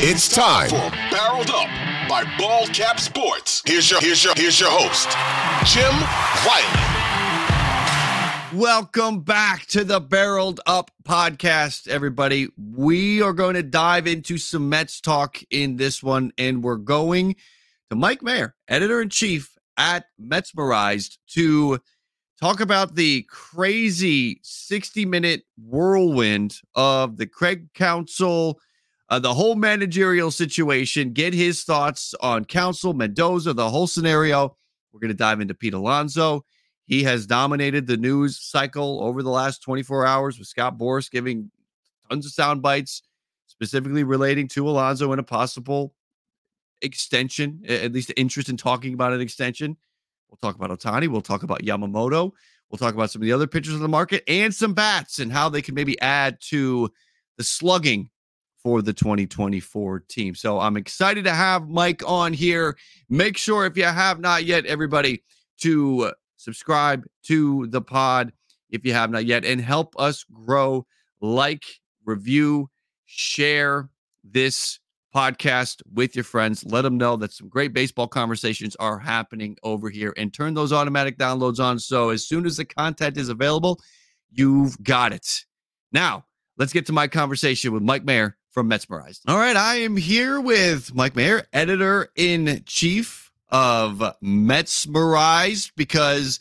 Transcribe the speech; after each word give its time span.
It's 0.00 0.28
time 0.28 0.68
for 0.68 0.92
Barreled 1.10 1.50
Up 1.50 1.66
by 2.08 2.22
Bald 2.38 2.72
Cap 2.72 3.00
Sports. 3.00 3.62
Here's 3.66 3.90
your 3.90 4.00
here's 4.00 4.22
your 4.22 4.32
here's 4.36 4.60
your 4.60 4.70
host, 4.70 5.08
Jim 5.66 5.92
Riley. 6.46 6.62
Welcome 8.56 9.22
back 9.22 9.66
to 9.66 9.82
the 9.82 10.00
Barreled 10.00 10.60
Up 10.66 10.92
podcast, 11.02 11.88
everybody. 11.88 12.46
We 12.56 13.22
are 13.22 13.32
going 13.32 13.56
to 13.56 13.64
dive 13.64 14.06
into 14.06 14.38
some 14.38 14.68
Mets 14.68 15.00
talk 15.00 15.42
in 15.50 15.74
this 15.74 16.00
one, 16.00 16.30
and 16.38 16.62
we're 16.62 16.76
going 16.76 17.34
to 17.90 17.96
Mike 17.96 18.22
Mayer, 18.22 18.54
editor 18.68 19.02
in 19.02 19.08
chief 19.08 19.58
at 19.76 20.04
Metsmerized, 20.22 21.18
to 21.30 21.80
talk 22.40 22.60
about 22.60 22.94
the 22.94 23.26
crazy 23.28 24.38
60 24.44 25.06
minute 25.06 25.42
whirlwind 25.60 26.60
of 26.76 27.16
the 27.16 27.26
Craig 27.26 27.74
Counsell, 27.74 28.60
uh, 29.10 29.18
the 29.18 29.32
whole 29.32 29.54
managerial 29.54 30.30
situation, 30.30 31.12
get 31.12 31.32
his 31.32 31.64
thoughts 31.64 32.14
on 32.20 32.44
Counsell, 32.44 32.94
Mendoza, 32.94 33.54
the 33.54 33.70
whole 33.70 33.86
scenario. 33.86 34.56
We're 34.92 35.00
going 35.00 35.08
to 35.08 35.14
dive 35.14 35.40
into 35.40 35.54
Pete 35.54 35.74
Alonso. 35.74 36.44
He 36.86 37.02
has 37.04 37.26
dominated 37.26 37.86
the 37.86 37.96
news 37.96 38.40
cycle 38.40 39.02
over 39.02 39.22
the 39.22 39.30
last 39.30 39.62
24 39.62 40.06
hours 40.06 40.38
with 40.38 40.48
Scott 40.48 40.78
Boras 40.78 41.10
giving 41.10 41.50
tons 42.10 42.26
of 42.26 42.32
sound 42.32 42.62
bites, 42.62 43.02
specifically 43.46 44.04
relating 44.04 44.48
to 44.48 44.68
Alonso 44.68 45.12
and 45.12 45.20
a 45.20 45.24
possible 45.24 45.94
extension, 46.82 47.62
at 47.68 47.92
least 47.92 48.12
interest 48.16 48.48
in 48.48 48.56
talking 48.56 48.94
about 48.94 49.12
an 49.12 49.20
extension. 49.20 49.76
We'll 50.30 50.38
talk 50.38 50.56
about 50.56 50.70
Ohtani. 50.70 51.08
We'll 51.08 51.22
talk 51.22 51.42
about 51.42 51.62
Yamamoto. 51.62 52.32
We'll 52.70 52.78
talk 52.78 52.94
about 52.94 53.10
some 53.10 53.22
of 53.22 53.26
the 53.26 53.32
other 53.32 53.46
pitchers 53.46 53.74
on 53.74 53.80
the 53.80 53.88
market 53.88 54.22
and 54.28 54.54
some 54.54 54.74
bats 54.74 55.18
and 55.18 55.32
how 55.32 55.48
they 55.48 55.62
can 55.62 55.74
maybe 55.74 55.98
add 56.00 56.38
to 56.48 56.90
the 57.38 57.44
slugging 57.44 58.10
for 58.62 58.82
the 58.82 58.92
2024 58.92 60.00
team. 60.08 60.34
So 60.34 60.58
I'm 60.58 60.76
excited 60.76 61.24
to 61.24 61.32
have 61.32 61.68
Mike 61.68 62.02
on 62.06 62.32
here. 62.32 62.76
Make 63.08 63.36
sure 63.36 63.66
if 63.66 63.76
you 63.76 63.84
have 63.84 64.20
not 64.20 64.44
yet, 64.44 64.66
everybody, 64.66 65.22
to 65.58 66.12
subscribe 66.36 67.04
to 67.24 67.66
the 67.68 67.80
pod 67.80 68.32
if 68.70 68.84
you 68.84 68.92
have 68.92 69.10
not 69.10 69.24
yet 69.24 69.44
and 69.44 69.60
help 69.60 69.94
us 69.98 70.24
grow. 70.32 70.86
Like, 71.20 71.64
review, 72.04 72.70
share 73.06 73.88
this 74.24 74.78
podcast 75.14 75.80
with 75.92 76.14
your 76.14 76.24
friends. 76.24 76.64
Let 76.64 76.82
them 76.82 76.98
know 76.98 77.16
that 77.16 77.32
some 77.32 77.48
great 77.48 77.72
baseball 77.72 78.06
conversations 78.06 78.76
are 78.76 78.98
happening 78.98 79.56
over 79.62 79.88
here 79.88 80.12
and 80.16 80.32
turn 80.32 80.54
those 80.54 80.72
automatic 80.72 81.18
downloads 81.18 81.58
on. 81.60 81.78
So 81.78 82.10
as 82.10 82.26
soon 82.26 82.46
as 82.46 82.56
the 82.56 82.64
content 82.64 83.16
is 83.16 83.28
available, 83.28 83.80
you've 84.30 84.80
got 84.82 85.12
it. 85.12 85.26
Now, 85.92 86.26
let's 86.58 86.72
get 86.72 86.86
to 86.86 86.92
my 86.92 87.08
conversation 87.08 87.72
with 87.72 87.82
Mike 87.82 88.04
Mayer 88.04 88.36
from 88.58 88.68
Metsmerized. 88.68 89.20
All 89.28 89.38
right, 89.38 89.54
I 89.54 89.76
am 89.76 89.96
here 89.96 90.40
with 90.40 90.92
Mike 90.92 91.14
Mayer, 91.14 91.46
editor 91.52 92.10
in 92.16 92.64
chief 92.66 93.30
of 93.50 93.98
Metsmerized, 94.20 95.70
because 95.76 96.40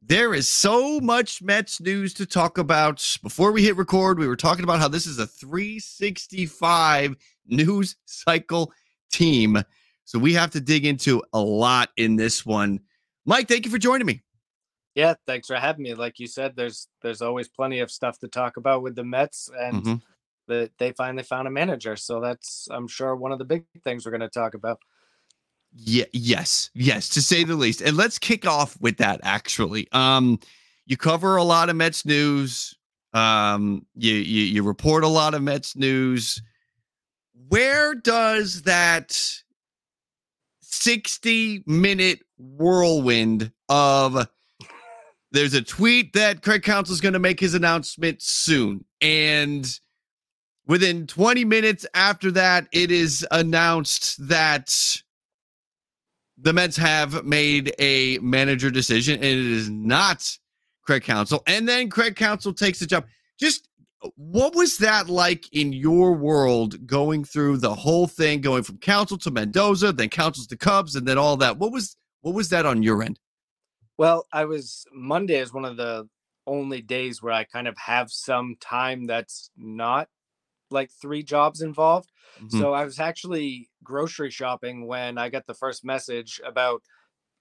there 0.00 0.34
is 0.34 0.48
so 0.48 1.00
much 1.00 1.42
Mets 1.42 1.80
news 1.80 2.14
to 2.14 2.26
talk 2.26 2.58
about. 2.58 3.18
Before 3.24 3.50
we 3.50 3.64
hit 3.64 3.76
record, 3.76 4.20
we 4.20 4.28
were 4.28 4.36
talking 4.36 4.62
about 4.62 4.78
how 4.78 4.86
this 4.86 5.04
is 5.04 5.18
a 5.18 5.26
365 5.26 7.16
news 7.48 7.96
cycle 8.04 8.72
team. 9.10 9.60
So 10.04 10.20
we 10.20 10.34
have 10.34 10.52
to 10.52 10.60
dig 10.60 10.86
into 10.86 11.24
a 11.32 11.40
lot 11.40 11.88
in 11.96 12.14
this 12.14 12.46
one. 12.46 12.78
Mike, 13.26 13.48
thank 13.48 13.64
you 13.64 13.72
for 13.72 13.78
joining 13.78 14.06
me. 14.06 14.22
Yeah, 14.94 15.14
thanks 15.26 15.48
for 15.48 15.56
having 15.56 15.82
me. 15.82 15.94
Like 15.94 16.20
you 16.20 16.28
said, 16.28 16.54
there's 16.54 16.86
there's 17.02 17.20
always 17.20 17.48
plenty 17.48 17.80
of 17.80 17.90
stuff 17.90 18.16
to 18.20 18.28
talk 18.28 18.58
about 18.58 18.82
with 18.82 18.94
the 18.94 19.02
Mets, 19.02 19.50
and 19.58 19.82
Mhm. 19.82 20.02
That 20.48 20.72
they 20.78 20.92
finally 20.92 21.22
found 21.22 21.46
a 21.46 21.50
manager. 21.50 21.96
So 21.96 22.20
that's 22.20 22.68
I'm 22.70 22.88
sure 22.88 23.14
one 23.14 23.32
of 23.32 23.38
the 23.38 23.44
big 23.44 23.64
things 23.84 24.04
we're 24.04 24.12
going 24.12 24.20
to 24.22 24.28
talk 24.28 24.54
about. 24.54 24.80
Yeah, 25.74 26.06
yes, 26.12 26.70
yes, 26.74 27.08
to 27.10 27.22
say 27.22 27.44
the 27.44 27.54
least. 27.54 27.82
And 27.82 27.96
let's 27.96 28.18
kick 28.18 28.46
off 28.46 28.78
with 28.80 28.96
that 28.98 29.20
actually. 29.22 29.88
Um 29.92 30.38
you 30.86 30.96
cover 30.96 31.36
a 31.36 31.44
lot 31.44 31.68
of 31.68 31.76
Mets 31.76 32.04
news. 32.06 32.74
Um 33.12 33.86
you 33.94 34.14
you, 34.14 34.42
you 34.44 34.62
report 34.62 35.04
a 35.04 35.08
lot 35.08 35.34
of 35.34 35.42
Mets 35.42 35.76
news. 35.76 36.42
Where 37.48 37.94
does 37.94 38.62
that 38.62 39.18
60 40.60 41.64
minute 41.66 42.20
whirlwind 42.38 43.52
of 43.68 44.28
there's 45.32 45.54
a 45.54 45.62
tweet 45.62 46.12
that 46.14 46.42
Craig 46.42 46.62
Counsell 46.62 46.94
is 46.94 47.00
going 47.00 47.12
to 47.12 47.18
make 47.18 47.40
his 47.40 47.54
announcement 47.54 48.22
soon 48.22 48.84
and 49.00 49.78
within 50.68 51.06
20 51.06 51.44
minutes 51.44 51.84
after 51.94 52.30
that 52.30 52.68
it 52.72 52.90
is 52.92 53.26
announced 53.32 54.28
that 54.28 54.72
the 56.40 56.52
Mets 56.52 56.76
have 56.76 57.24
made 57.24 57.74
a 57.80 58.18
manager 58.18 58.70
decision, 58.70 59.14
and 59.14 59.24
it 59.24 59.38
is 59.38 59.68
not 59.68 60.38
Craig 60.82 61.02
Counsell. 61.02 61.42
And 61.46 61.68
then 61.68 61.90
Craig 61.90 62.14
Counsell 62.14 62.54
takes 62.54 62.78
the 62.78 62.86
job. 62.86 63.06
Just 63.40 63.68
what 64.14 64.54
was 64.54 64.78
that 64.78 65.08
like 65.08 65.52
in 65.52 65.72
your 65.72 66.12
world 66.12 66.86
going 66.86 67.24
through 67.24 67.56
the 67.56 67.74
whole 67.74 68.06
thing, 68.06 68.40
going 68.40 68.62
from 68.62 68.78
Counsell 68.78 69.18
to 69.18 69.30
Mendoza, 69.32 69.92
then 69.92 70.08
Counsell's 70.08 70.46
to 70.48 70.56
Cubs, 70.56 70.94
and 70.94 71.06
then 71.06 71.18
all 71.18 71.36
that? 71.38 71.58
What 71.58 71.72
was 71.72 71.96
what 72.20 72.34
was 72.34 72.50
that 72.50 72.66
on 72.66 72.82
your 72.84 73.02
end? 73.02 73.18
Well, 73.96 74.26
I 74.32 74.44
was 74.44 74.86
Monday 74.92 75.40
is 75.40 75.52
one 75.52 75.64
of 75.64 75.76
the 75.76 76.08
only 76.46 76.80
days 76.80 77.20
where 77.20 77.32
I 77.32 77.44
kind 77.44 77.66
of 77.66 77.76
have 77.76 78.12
some 78.12 78.56
time 78.60 79.06
that's 79.06 79.50
not 79.56 80.08
like 80.70 80.90
three 80.90 81.22
jobs 81.22 81.62
involved. 81.62 82.10
Mhm. 82.36 82.64
So 82.64 82.72
I 82.74 82.84
was 82.84 82.98
actually 83.00 83.70
grocery 83.82 84.30
shopping 84.30 84.86
when 84.86 85.18
I 85.18 85.28
got 85.28 85.46
the 85.46 85.54
first 85.54 85.84
message 85.84 86.40
about, 86.44 86.82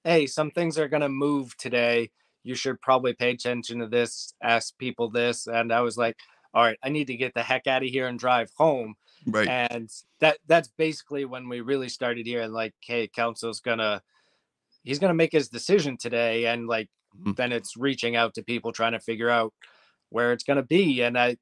hey, 0.03 0.27
some 0.27 0.51
things 0.51 0.77
are 0.77 0.87
going 0.87 1.01
to 1.01 1.09
move 1.09 1.55
today. 1.57 2.11
You 2.43 2.55
should 2.55 2.81
probably 2.81 3.13
pay 3.13 3.31
attention 3.31 3.79
to 3.79 3.87
this, 3.87 4.33
ask 4.41 4.77
people 4.77 5.09
this. 5.09 5.47
And 5.47 5.71
I 5.73 5.81
was 5.81 5.97
like, 5.97 6.17
all 6.53 6.63
right, 6.63 6.79
I 6.83 6.89
need 6.89 7.07
to 7.07 7.17
get 7.17 7.33
the 7.33 7.43
heck 7.43 7.67
out 7.67 7.83
of 7.83 7.89
here 7.89 8.07
and 8.07 8.17
drive 8.19 8.51
home. 8.55 8.95
Right. 9.25 9.53
And 9.53 9.89
that 10.19 10.39
that's 10.47 10.69
basically 10.69 11.25
when 11.25 11.49
we 11.49 11.61
really 11.61 11.89
started 11.89 12.25
hearing 12.25 12.51
like, 12.51 12.73
hey, 12.81 13.07
Counsell's 13.07 13.59
gonna 13.61 14.01
he's 14.83 14.99
gonna 14.99 15.13
make 15.13 15.31
his 15.31 15.49
decision 15.49 15.97
today. 15.97 16.45
And 16.47 16.67
like 16.67 16.89
Mhm. 17.13 17.37
then 17.37 17.51
it's 17.51 17.77
reaching 17.77 18.15
out 18.15 18.33
to 18.35 18.43
people 18.43 18.71
trying 18.71 18.93
to 18.93 18.99
figure 18.99 19.29
out 19.29 19.53
where 20.09 20.33
it's 20.33 20.43
gonna 20.43 20.63
be. 20.63 21.01
And 21.03 21.17
I 21.17 21.37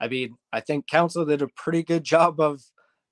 I 0.00 0.08
mean, 0.08 0.36
I 0.52 0.60
think 0.60 0.86
Counsell 0.86 1.24
did 1.24 1.42
a 1.42 1.48
pretty 1.48 1.82
good 1.82 2.04
job 2.04 2.40
of 2.40 2.62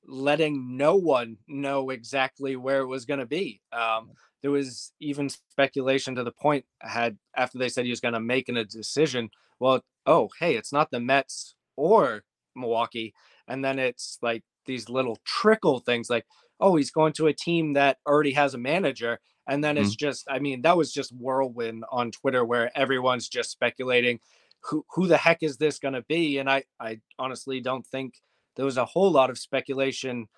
letting 0.06 0.76
no 0.76 0.96
one 0.96 1.38
know 1.48 1.90
exactly 1.90 2.56
where 2.56 2.81
it 2.81 2.86
was 2.86 3.04
going 3.04 3.20
to 3.20 3.26
be. 3.26 3.60
Um, 3.72 4.10
there 4.42 4.50
was 4.50 4.92
even 5.00 5.31
speculation 5.31 6.14
to 6.14 6.25
the 6.25 6.32
point 6.32 6.66
had 6.81 7.16
after 7.34 7.58
they 7.58 7.70
said 7.70 7.84
he 7.84 7.90
was 7.90 8.00
going 8.00 8.14
to 8.14 8.20
make 8.20 8.48
a 8.48 8.64
decision. 8.64 9.31
Well, 9.58 9.82
oh, 10.04 10.28
hey, 10.38 10.56
it's 10.56 10.72
not 10.72 10.90
the 10.90 11.00
Mets 11.00 11.54
or 11.76 12.25
Milwaukee, 12.54 13.14
and 13.48 13.64
then 13.64 13.78
it's 13.78 14.19
like 14.20 14.42
these 14.66 14.90
little 14.90 15.19
trickle 15.25 15.80
things, 15.80 16.10
like 16.10 16.26
oh, 16.60 16.76
he's 16.76 16.90
going 16.90 17.12
to 17.14 17.26
a 17.26 17.32
team 17.32 17.72
that 17.72 17.98
already 18.06 18.32
has 18.32 18.54
a 18.54 18.58
manager, 18.58 19.19
and 19.46 19.62
then 19.62 19.76
it's 19.76 19.94
just, 19.94 20.26
I 20.30 20.38
mean, 20.38 20.62
that 20.62 20.76
was 20.76 20.92
just 20.92 21.12
whirlwind 21.12 21.84
on 21.90 22.10
Twitter 22.10 22.44
where 22.44 22.70
everyone's 22.76 23.28
just 23.28 23.50
speculating 23.50 24.20
who 24.69 24.84
who 24.94 25.06
the 25.06 25.16
heck 25.16 25.43
is 25.43 25.56
this 25.56 25.78
going 25.78 25.94
to 25.94 26.02
be, 26.02 26.38
and 26.38 26.50
I 26.50 26.64
I 26.81 27.00
honestly 27.19 27.61
don't 27.61 27.87
think 27.87 28.14
there 28.56 28.64
was 28.64 28.76
a 28.76 28.84
whole 28.84 29.11
lot 29.11 29.31
of 29.31 29.38
speculation 29.38 30.28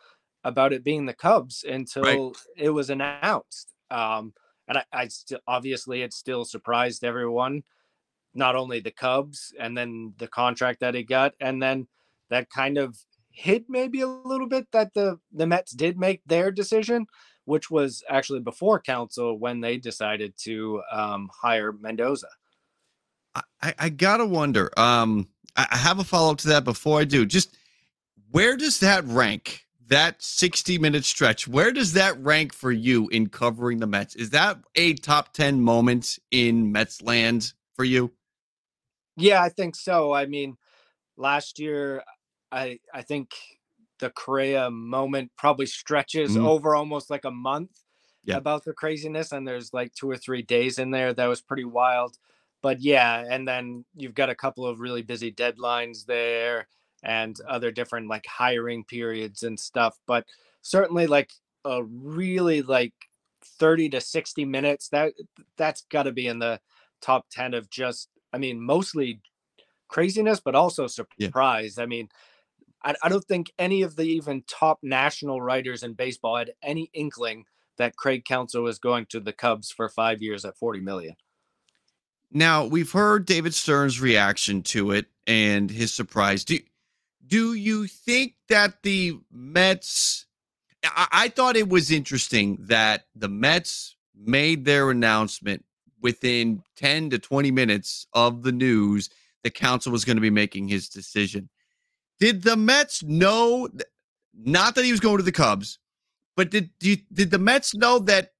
about 0.45 0.73
it 0.73 0.85
being 0.85 1.07
the 1.07 1.13
Cubs 1.13 1.65
until 1.69 2.03
right. 2.03 2.37
it 2.57 2.71
was 2.71 2.91
announced. 2.91 3.75
Um, 3.91 4.33
and 4.69 4.79
I, 4.79 4.85
I 4.93 5.09
still 5.09 5.41
obviously 5.47 6.03
it 6.03 6.13
still 6.13 6.45
surprised 6.45 7.05
everyone, 7.05 7.63
not 8.35 8.57
only 8.57 8.81
the 8.81 8.91
Cubs 8.91 9.53
and 9.59 9.77
then 9.77 10.15
the 10.19 10.29
contract 10.29 10.81
that 10.81 10.95
he 10.95 11.03
got, 11.03 11.35
and 11.41 11.63
then 11.63 11.87
that 12.31 12.51
kind 12.51 12.79
of 12.79 12.97
hit 13.31 13.67
maybe 13.69 14.01
a 14.01 14.09
little 14.09 14.49
bit 14.49 14.67
that 14.73 14.95
the 14.95 15.19
the 15.33 15.47
Mets 15.47 15.73
did 15.73 15.99
make 15.99 16.23
their 16.27 16.51
decision, 16.51 17.07
which 17.45 17.71
was 17.71 18.03
actually 18.09 18.41
before 18.41 18.81
Counsell 18.81 19.39
when 19.39 19.61
they 19.61 19.77
decided 19.77 20.35
to 20.39 20.83
um, 20.91 21.31
hire 21.43 21.73
Mendoza. 21.73 22.29
I, 23.63 23.75
I 23.79 23.89
gotta 23.89 24.27
wonder. 24.27 24.71
Um, 24.79 25.29
I 25.57 25.77
have 25.77 25.99
a 25.99 26.05
follow 26.05 26.33
up 26.33 26.39
to 26.39 26.49
that 26.49 26.65
before 26.65 27.01
I 27.01 27.05
do. 27.05 27.25
Just 27.25 27.57
where 28.31 28.57
does 28.57 28.81
that 28.81 29.05
rank? 29.05 29.63
That 29.89 30.21
60 30.21 30.79
minute 30.79 31.05
stretch, 31.05 31.47
where 31.47 31.73
does 31.73 31.93
that 31.93 32.21
rank 32.23 32.53
for 32.53 32.73
you 32.73 33.09
in 33.09 33.29
covering 33.29 33.79
the 33.79 33.87
Mets? 33.87 34.17
Is 34.17 34.31
that 34.31 34.59
a 34.75 34.95
top 34.95 35.33
10 35.33 35.61
moment 35.61 36.19
in 36.33 36.73
Mets 36.73 37.03
land 37.03 37.53
for 37.75 37.85
you? 37.85 38.13
Yeah, 39.17 39.41
I 39.43 39.49
think 39.49 39.77
so. 39.77 40.13
I 40.13 40.27
mean, 40.27 40.57
last 41.17 41.61
year, 41.61 42.03
I 42.51 42.81
I 42.93 43.03
think 43.03 43.31
the 43.99 44.11
Correa 44.11 44.71
moment 44.71 45.31
probably 45.39 45.67
stretches 45.67 46.33
mm-hmm. 46.33 46.47
over 46.47 46.75
almost 46.75 47.09
like 47.09 47.25
a 47.25 47.31
month 47.31 47.71
yeah. 48.25 48.37
about 48.37 48.65
the 48.65 48.73
craziness, 48.73 49.33
and 49.33 49.47
there's 49.47 49.73
like 49.73 49.95
two 49.95 50.11
or 50.11 50.17
three 50.17 50.43
days 50.43 50.79
in 50.79 50.91
there 50.91 51.15
that 51.15 51.27
was 51.27 51.41
pretty 51.41 51.65
wild 51.65 52.19
but 52.67 52.81
yeah, 52.81 53.25
and 53.31 53.47
then 53.47 53.85
you've 53.95 54.17
got 54.17 54.29
a 54.29 54.35
couple 54.35 54.67
of 54.67 54.81
really 54.81 55.03
busy 55.03 55.31
deadlines 55.31 56.05
there 56.05 56.67
and 57.05 57.41
other 57.49 57.71
different 57.71 58.09
like 58.09 58.27
hiring 58.27 58.83
periods 58.83 59.45
and 59.45 59.57
stuff. 59.57 59.97
But 60.05 60.25
certainly 60.63 61.07
like 61.07 61.31
a 61.65 61.85
really 61.85 62.63
like 62.63 62.93
30 63.61 63.91
to 63.91 64.01
60 64.01 64.45
minutes, 64.47 64.89
that 64.89 65.13
that's 65.57 65.85
gotta 65.93 66.11
be 66.11 66.27
in 66.27 66.41
the 66.41 66.59
top 67.01 67.27
10 67.31 67.55
of 67.55 67.71
just 67.71 68.09
I 68.33 68.39
mean, 68.39 68.61
mostly 68.61 69.21
craziness, 69.87 70.41
but 70.41 70.57
also 70.57 70.89
surprise. 70.89 71.77
Yeah. 71.79 71.85
I 71.85 71.87
mean, 71.87 72.09
I, 72.83 72.97
I 73.01 73.09
don't 73.09 73.25
think 73.27 73.53
any 73.61 73.83
of 73.83 73.95
the 73.95 74.07
even 74.07 74.43
top 74.49 74.81
national 74.83 75.41
writers 75.41 75.85
in 75.85 75.93
baseball 75.93 76.39
had 76.39 76.51
any 76.65 76.91
inkling 76.95 77.45
that 77.79 77.95
Craig 77.95 78.25
Counsell 78.25 78.65
was 78.65 78.81
going 78.81 79.07
to 79.11 79.21
the 79.21 79.33
Cubs 79.33 79.71
for 79.71 79.89
five 79.89 80.21
years 80.21 80.45
at 80.45 80.59
40 80.59 80.81
million. 80.81 81.15
Now 82.37 82.67
we've 82.67 82.93
heard 82.93 83.25
David 83.25 83.55
Stearns's 83.55 83.99
reaction 83.99 84.63
to 84.65 84.91
it 84.91 85.07
and 85.27 85.71
his 85.71 85.95
surprise. 85.95 86.45
Do 86.45 86.59
do 87.27 87.55
you 87.55 87.87
think 87.87 88.35
that 88.51 88.83
the 88.83 89.19
Mets? 89.33 90.27
I, 90.85 91.09
I 91.13 91.29
thought 91.31 91.57
it 91.57 91.71
was 91.71 91.91
interesting 91.91 92.59
that 92.61 93.07
the 93.15 93.31
Mets 93.31 93.97
made 94.15 94.67
their 94.67 94.91
announcement 94.91 95.65
within 96.03 96.63
10 96.77 97.09
to 97.09 97.19
20 97.19 97.51
minutes 97.53 98.07
of 98.13 98.43
the 98.43 98.53
news 98.53 99.09
the 99.43 99.49
Counsell 99.49 99.93
was 99.93 100.05
going 100.05 100.19
to 100.19 100.21
be 100.21 100.29
making 100.29 100.69
his 100.69 100.91
decision. 100.91 101.49
Did 102.21 102.43
the 102.43 102.57
Mets 102.57 103.03
know 103.03 103.67
not 104.35 104.75
that 104.75 104.85
he 104.85 104.91
was 104.91 105.01
going 105.01 105.17
to 105.17 105.23
the 105.23 105.33
Cubs, 105.33 105.79
but 106.37 106.51
did 106.51 106.69
did, 106.81 107.01
did 107.11 107.31
the 107.31 107.39
Mets 107.39 107.75
know 107.75 107.99
that 108.01 108.33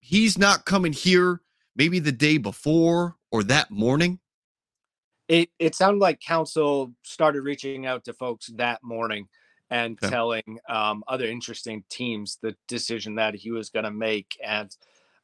he's 0.00 0.36
not 0.36 0.64
coming 0.64 0.92
here 0.92 1.40
maybe 1.76 2.00
the 2.00 2.10
day 2.10 2.36
before 2.36 3.14
or 3.34 3.42
that 3.42 3.68
morning? 3.68 4.20
It 5.26 5.50
it 5.58 5.74
sounded 5.74 5.98
like 5.98 6.20
Counsell 6.20 6.94
started 7.02 7.42
reaching 7.42 7.84
out 7.84 8.04
to 8.04 8.12
folks 8.12 8.46
that 8.54 8.78
morning 8.84 9.26
and 9.70 9.98
okay. 10.00 10.08
telling 10.08 10.60
um, 10.68 11.02
other 11.08 11.24
interesting 11.24 11.82
teams 11.90 12.38
the 12.40 12.54
decision 12.68 13.16
that 13.16 13.34
he 13.34 13.50
was 13.50 13.70
going 13.70 13.86
to 13.86 13.90
make. 13.90 14.38
And 14.44 14.70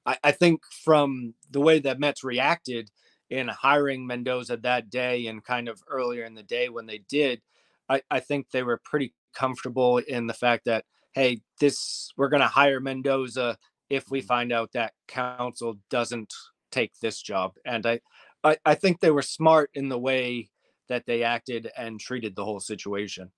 I, 0.05 0.17
I, 0.25 0.33
think 0.33 0.63
from 0.85 1.35
the 1.51 1.61
way 1.61 1.79
that 1.81 2.01
Mets 2.01 2.25
reacted 2.25 2.91
in 3.29 3.47
hiring 3.47 4.07
Mendoza 4.07 4.57
that 4.57 4.91
day 4.91 5.27
and 5.27 5.45
kind 5.45 5.69
of 5.69 5.81
earlier 5.87 6.25
in 6.25 6.35
the 6.35 6.43
day 6.43 6.69
when 6.69 6.87
they 6.87 7.03
did, 7.09 7.43
I, 7.89 8.03
I 8.11 8.19
think 8.19 8.51
they 8.51 8.65
were 8.65 8.81
pretty 8.83 9.15
comfortable 9.35 9.99
in 9.99 10.27
the 10.27 10.35
fact 10.35 10.65
that 10.65 10.85
hey, 11.13 11.43
this 11.61 12.11
we're 12.17 12.29
going 12.29 12.43
to 12.43 12.49
hire 12.49 12.81
Mendoza 12.81 13.57
if 13.89 14.11
we 14.11 14.19
mm-hmm. 14.19 14.27
find 14.27 14.53
out 14.53 14.73
that 14.73 14.95
Counsell 15.07 15.79
doesn't 15.91 16.33
take 16.71 16.93
this 17.01 17.21
job. 17.21 17.53
And 17.65 17.87
I, 17.87 18.01
I, 18.43 18.57
I 18.65 18.75
think 18.75 19.01
they 19.01 19.11
were 19.11 19.23
smart 19.23 19.71
in 19.75 19.89
the 19.89 19.99
way 19.99 20.51
that 20.89 21.07
they 21.07 21.23
acted 21.23 21.71
and 21.77 22.01
treated 22.01 22.35
the 22.35 22.45
whole 22.45 22.61
situation. 22.61 23.31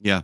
Yeah. 0.00 0.22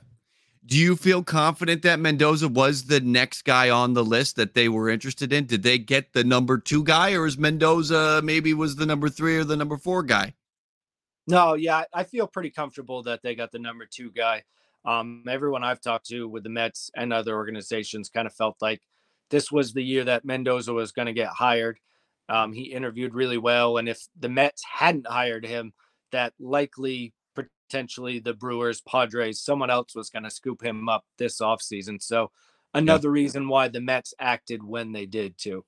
Do 0.66 0.76
you 0.76 0.96
feel 0.96 1.22
confident 1.22 1.82
that 1.82 2.00
Mendoza 2.00 2.48
was 2.48 2.84
the 2.84 3.00
next 3.00 3.42
guy 3.42 3.70
on 3.70 3.94
the 3.94 4.04
list 4.04 4.36
that 4.36 4.54
they 4.54 4.68
were 4.68 4.90
interested 4.90 5.32
in? 5.32 5.46
Did 5.46 5.62
they 5.62 5.78
get 5.78 6.12
the 6.12 6.24
number 6.24 6.58
two 6.58 6.84
guy, 6.84 7.14
or 7.14 7.26
is 7.26 7.38
Mendoza 7.38 8.20
maybe 8.22 8.52
was 8.54 8.76
the 8.76 8.84
number 8.84 9.08
three 9.08 9.36
or 9.36 9.44
the 9.44 9.56
number 9.56 9.76
four 9.76 10.02
guy? 10.02 10.34
No, 11.26 11.54
yeah, 11.54 11.84
I 11.94 12.04
feel 12.04 12.26
pretty 12.26 12.50
comfortable 12.50 13.02
that 13.04 13.22
they 13.22 13.34
got 13.34 13.52
the 13.52 13.58
number 13.58 13.86
two 13.86 14.10
guy. 14.10 14.42
Um, 14.84 15.24
everyone 15.28 15.64
I've 15.64 15.80
talked 15.80 16.06
to 16.06 16.28
with 16.28 16.42
the 16.42 16.48
Mets 16.48 16.90
and 16.96 17.12
other 17.12 17.34
organizations 17.34 18.08
kind 18.08 18.26
of 18.26 18.34
felt 18.34 18.56
like 18.60 18.82
this 19.30 19.52
was 19.52 19.72
the 19.72 19.82
year 19.82 20.04
that 20.04 20.24
Mendoza 20.24 20.72
was 20.72 20.92
going 20.92 21.06
to 21.06 21.12
get 21.12 21.28
hired. 21.28 21.78
Um, 22.28 22.52
he 22.52 22.72
interviewed 22.72 23.14
really 23.14 23.38
well, 23.38 23.78
and 23.78 23.88
if 23.88 24.06
the 24.18 24.28
Mets 24.28 24.62
hadn't 24.70 25.06
hired 25.06 25.46
him, 25.46 25.72
that 26.12 26.34
likely 26.38 27.12
potentially 27.68 28.18
the 28.18 28.34
Brewers, 28.34 28.80
Padres, 28.80 29.40
someone 29.40 29.70
else 29.70 29.94
was 29.94 30.10
going 30.10 30.22
to 30.22 30.30
scoop 30.30 30.62
him 30.62 30.88
up 30.88 31.04
this 31.18 31.40
offseason. 31.40 32.02
So 32.02 32.30
another 32.72 33.08
yeah. 33.08 33.22
reason 33.22 33.48
why 33.48 33.68
the 33.68 33.80
Mets 33.80 34.14
acted 34.18 34.62
when 34.62 34.92
they 34.92 35.06
did 35.06 35.36
too. 35.36 35.64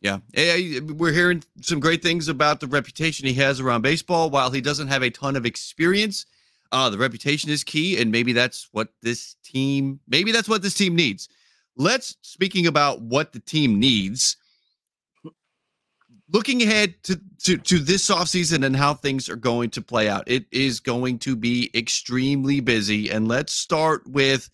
Yeah, 0.00 0.18
we're 0.34 1.12
hearing 1.12 1.42
some 1.62 1.80
great 1.80 2.02
things 2.02 2.28
about 2.28 2.60
the 2.60 2.66
reputation 2.66 3.26
he 3.26 3.32
has 3.34 3.60
around 3.60 3.82
baseball. 3.82 4.28
While 4.28 4.50
he 4.50 4.60
doesn't 4.60 4.88
have 4.88 5.02
a 5.02 5.10
ton 5.10 5.36
of 5.36 5.46
experience, 5.46 6.26
uh, 6.70 6.90
the 6.90 6.98
reputation 6.98 7.50
is 7.50 7.64
key, 7.64 8.00
and 8.00 8.10
maybe 8.10 8.32
that's 8.32 8.68
what 8.72 8.88
this 9.02 9.36
team, 9.42 10.00
maybe 10.06 10.32
that's 10.32 10.48
what 10.48 10.62
this 10.62 10.74
team 10.74 10.94
needs. 10.94 11.28
Let's 11.76 12.16
speaking 12.22 12.66
about 12.66 13.00
what 13.00 13.32
the 13.32 13.40
team 13.40 13.80
needs 13.80 14.36
looking 16.32 16.62
ahead 16.62 16.94
to, 17.04 17.20
to, 17.44 17.56
to 17.58 17.78
this 17.78 18.10
offseason 18.10 18.64
and 18.64 18.76
how 18.76 18.94
things 18.94 19.28
are 19.28 19.36
going 19.36 19.70
to 19.70 19.82
play 19.82 20.08
out, 20.08 20.24
it 20.26 20.46
is 20.50 20.80
going 20.80 21.18
to 21.20 21.36
be 21.36 21.70
extremely 21.74 22.60
busy. 22.60 23.10
And 23.10 23.28
let's 23.28 23.52
start 23.52 24.06
with 24.06 24.50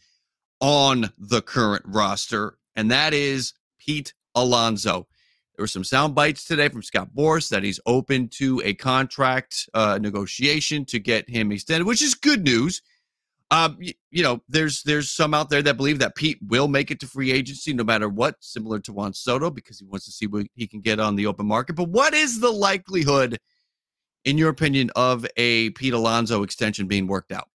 on 0.61 1.13
the 1.19 1.43
current 1.43 1.85
roster, 1.87 2.57
and 2.77 2.91
that 2.91 3.13
is 3.13 3.55
Pete 3.79 4.15
Alonso. 4.35 5.07
There 5.57 5.65
were 5.65 5.69
some 5.69 5.85
sound 5.85 6.15
bites 6.15 6.45
today 6.45 6.69
from 6.69 6.83
Scott 6.83 7.11
Boras 7.15 7.51
that 7.51 7.63
he's 7.63 7.81
open 7.85 8.29
to 8.29 8.63
a 8.65 8.73
contract 8.75 9.69
uh, 9.75 9.99
negotiation 10.01 10.85
to 10.87 10.99
get 10.99 11.29
him 11.29 11.53
extended, 11.53 11.87
which 11.87 12.01
is 12.01 12.15
good 12.15 12.45
news. 12.45 12.81
Um, 13.53 13.77
you, 13.79 13.93
you, 14.11 14.23
know, 14.23 14.41
there's 14.49 14.83
there's 14.83 15.11
some 15.11 15.35
out 15.35 15.51
there 15.51 15.61
that 15.61 15.77
believe 15.77 15.99
that 15.99 16.17
Pete 16.17 16.39
will 16.49 16.69
make 16.69 16.91
it 16.91 16.99
to 17.01 17.07
free 17.07 17.31
agency 17.31 17.75
no 17.75 17.85
matter 17.85 18.09
what, 18.09 18.37
similar 18.41 18.81
to 18.81 18.95
Juan 18.95 19.13
Soto, 19.13 19.51
because 19.51 19.79
he 19.79 19.85
wants 19.85 20.07
to 20.07 20.11
see 20.11 20.27
what 20.27 20.47
he 20.55 20.67
can 20.67 20.81
get 20.81 20.99
on 20.99 21.17
the 21.17 21.27
open 21.27 21.47
market. 21.47 21.77
But 21.77 21.91
what 21.91 22.15
is 22.15 22.41
the 22.41 22.51
likelihood, 22.51 23.39
in 24.25 24.39
your 24.39 24.49
opinion, 24.49 24.91
of 24.97 25.27
a 25.37 25.69
Pete 25.71 25.93
Alonso 25.93 26.45
extension 26.45 26.87
being 26.87 27.07
worked 27.07 27.31
out? 27.31 27.49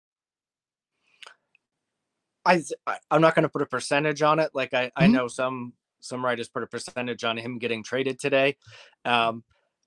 I 2.46 2.62
I'm 3.10 3.22
not 3.22 3.34
going 3.34 3.44
to 3.44 3.50
put 3.50 3.62
a 3.62 3.66
percentage 3.66 4.22
on 4.22 4.40
it. 4.40 4.52
Like 4.54 4.74
I 4.74 4.88
mm-hmm. 4.88 5.04
I 5.04 5.08
know 5.08 5.30
some 5.30 5.72
some 6.02 6.26
writers 6.26 6.50
put 6.50 6.62
a 6.62 6.68
percentage 6.68 7.24
on 7.24 7.38
him 7.38 7.58
getting 7.58 7.84
traded 7.84 8.20
today, 8.20 8.58
um, 9.06 9.46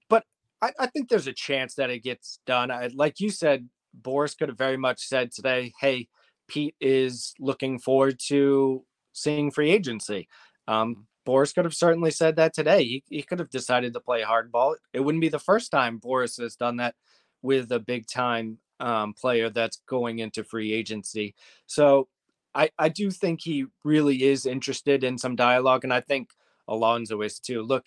but 0.08 0.24
I, 0.62 0.72
I 0.80 0.86
think 0.86 1.10
there's 1.10 1.26
a 1.26 1.34
chance 1.34 1.74
that 1.74 1.90
it 1.90 2.02
gets 2.02 2.40
done. 2.46 2.70
I, 2.70 2.88
like 2.94 3.20
you 3.20 3.28
said, 3.28 3.68
Boras 4.00 4.36
could 4.36 4.48
have 4.48 4.58
very 4.58 4.76
much 4.76 5.06
said 5.06 5.32
today, 5.32 5.72
hey, 5.80 6.08
Pete 6.48 6.74
is 6.80 7.34
looking 7.38 7.78
forward 7.78 8.18
to 8.28 8.84
seeing 9.12 9.50
free 9.50 9.70
agency. 9.70 10.28
Um, 10.66 11.06
Boras 11.26 11.54
could 11.54 11.66
have 11.66 11.74
certainly 11.74 12.10
said 12.10 12.36
that 12.36 12.54
today. 12.54 12.84
He, 12.84 13.04
he 13.10 13.22
could 13.22 13.38
have 13.38 13.50
decided 13.50 13.92
to 13.92 14.00
play 14.00 14.22
hardball. 14.22 14.76
It 14.94 15.00
wouldn't 15.00 15.20
be 15.20 15.28
the 15.28 15.38
first 15.38 15.70
time 15.70 16.00
Boras 16.00 16.40
has 16.40 16.56
done 16.56 16.76
that 16.78 16.94
with 17.42 17.70
a 17.70 17.78
big 17.78 18.06
time 18.06 18.58
um, 18.80 19.12
player 19.12 19.50
that's 19.50 19.82
going 19.86 20.20
into 20.20 20.42
free 20.42 20.72
agency. 20.72 21.34
So 21.66 22.08
I, 22.54 22.70
I 22.78 22.88
do 22.88 23.10
think 23.10 23.40
he 23.42 23.66
really 23.84 24.22
is 24.22 24.46
interested 24.46 25.04
in 25.04 25.18
some 25.18 25.36
dialogue. 25.36 25.84
And 25.84 25.92
I 25.92 26.00
think 26.00 26.30
Alonso 26.66 27.20
is 27.22 27.38
too. 27.38 27.62
Look, 27.62 27.86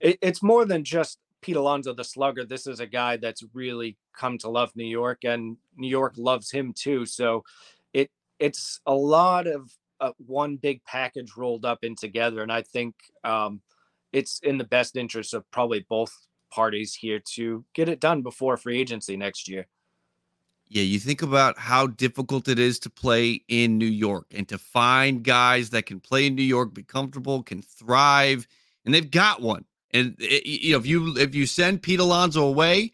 it, 0.00 0.18
it's 0.20 0.42
more 0.42 0.64
than 0.64 0.82
just 0.82 1.18
Pete 1.40 1.56
Alonso, 1.56 1.94
the 1.94 2.04
slugger, 2.04 2.44
this 2.44 2.66
is 2.66 2.80
a 2.80 2.86
guy 2.86 3.16
that's 3.16 3.44
really 3.54 3.96
come 4.16 4.38
to 4.38 4.48
love 4.48 4.72
New 4.74 4.84
York, 4.84 5.24
and 5.24 5.56
New 5.76 5.88
York 5.88 6.14
loves 6.16 6.50
him 6.50 6.72
too. 6.72 7.06
So 7.06 7.44
it 7.92 8.10
it's 8.38 8.80
a 8.86 8.94
lot 8.94 9.46
of 9.46 9.70
uh, 10.00 10.12
one 10.18 10.56
big 10.56 10.82
package 10.84 11.32
rolled 11.36 11.64
up 11.64 11.78
in 11.82 11.94
together, 11.94 12.42
and 12.42 12.52
I 12.52 12.62
think 12.62 12.94
um, 13.24 13.60
it's 14.12 14.40
in 14.40 14.58
the 14.58 14.64
best 14.64 14.96
interest 14.96 15.34
of 15.34 15.48
probably 15.50 15.86
both 15.88 16.12
parties 16.50 16.94
here 16.94 17.20
to 17.34 17.64
get 17.74 17.88
it 17.88 18.00
done 18.00 18.22
before 18.22 18.56
free 18.56 18.80
agency 18.80 19.16
next 19.16 19.48
year. 19.48 19.66
Yeah, 20.70 20.82
you 20.82 20.98
think 20.98 21.22
about 21.22 21.58
how 21.58 21.86
difficult 21.86 22.46
it 22.48 22.58
is 22.58 22.78
to 22.80 22.90
play 22.90 23.42
in 23.48 23.78
New 23.78 23.86
York 23.86 24.26
and 24.34 24.46
to 24.48 24.58
find 24.58 25.22
guys 25.22 25.70
that 25.70 25.86
can 25.86 25.98
play 25.98 26.26
in 26.26 26.34
New 26.34 26.42
York, 26.42 26.74
be 26.74 26.82
comfortable, 26.82 27.42
can 27.42 27.62
thrive, 27.62 28.46
and 28.84 28.94
they've 28.94 29.10
got 29.10 29.40
one. 29.40 29.64
And 29.92 30.16
it, 30.18 30.46
you 30.46 30.72
know, 30.72 30.78
if 30.78 30.86
you 30.86 31.16
if 31.16 31.34
you 31.34 31.46
send 31.46 31.82
Pete 31.82 32.00
Alonso 32.00 32.44
away, 32.44 32.92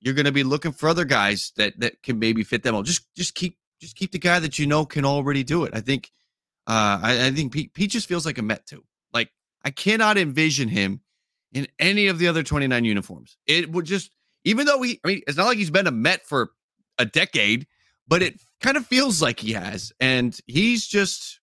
you're 0.00 0.14
going 0.14 0.26
to 0.26 0.32
be 0.32 0.44
looking 0.44 0.72
for 0.72 0.88
other 0.88 1.04
guys 1.04 1.52
that 1.56 1.78
that 1.80 2.02
can 2.02 2.18
maybe 2.18 2.44
fit 2.44 2.62
them 2.62 2.74
all. 2.74 2.82
Just 2.82 3.12
just 3.14 3.34
keep 3.34 3.58
just 3.80 3.96
keep 3.96 4.12
the 4.12 4.18
guy 4.18 4.38
that 4.38 4.58
you 4.58 4.66
know 4.66 4.84
can 4.84 5.04
already 5.04 5.42
do 5.42 5.64
it. 5.64 5.74
I 5.74 5.80
think 5.80 6.10
uh 6.66 7.00
I, 7.02 7.26
I 7.26 7.30
think 7.30 7.52
Pete, 7.52 7.74
Pete 7.74 7.90
just 7.90 8.08
feels 8.08 8.26
like 8.26 8.38
a 8.38 8.42
Met 8.42 8.66
too. 8.66 8.84
Like 9.12 9.30
I 9.64 9.70
cannot 9.70 10.18
envision 10.18 10.68
him 10.68 11.00
in 11.52 11.68
any 11.78 12.08
of 12.08 12.18
the 12.18 12.28
other 12.28 12.42
29 12.42 12.84
uniforms. 12.84 13.36
It 13.46 13.70
would 13.72 13.84
just 13.84 14.10
even 14.44 14.66
though 14.66 14.82
he 14.82 15.00
I 15.04 15.08
mean 15.08 15.22
it's 15.26 15.36
not 15.36 15.46
like 15.46 15.58
he's 15.58 15.70
been 15.70 15.86
a 15.86 15.92
Met 15.92 16.26
for 16.26 16.50
a 16.98 17.04
decade, 17.04 17.66
but 18.06 18.22
it 18.22 18.40
kind 18.60 18.76
of 18.76 18.86
feels 18.86 19.22
like 19.22 19.40
he 19.40 19.52
has. 19.52 19.92
And 20.00 20.38
he's 20.46 20.86
just 20.86 21.40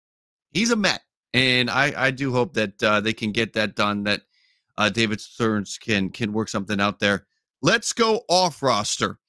he's 0.51 0.71
a 0.71 0.75
Met. 0.75 1.01
And 1.33 1.69
I 1.69 1.93
I 1.95 2.11
do 2.11 2.31
hope 2.31 2.53
that 2.53 2.81
uh, 2.81 3.01
they 3.01 3.13
can 3.13 3.31
get 3.31 3.53
that 3.53 3.75
done. 3.75 4.03
That 4.03 4.21
uh, 4.79 4.89
David 4.89 5.19
Stearns 5.19 5.77
can 5.77 6.09
can 6.09 6.31
work 6.31 6.47
something 6.47 6.79
out 6.79 6.99
there. 6.99 7.27
Let's 7.61 7.91
go 7.91 8.21
off 8.29 8.63
roster 8.63 9.19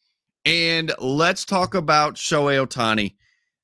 and 0.45 0.92
let's 1.00 1.45
talk 1.45 1.75
about 1.75 2.14
Shohei 2.14 2.64
Ohtani. 2.64 3.16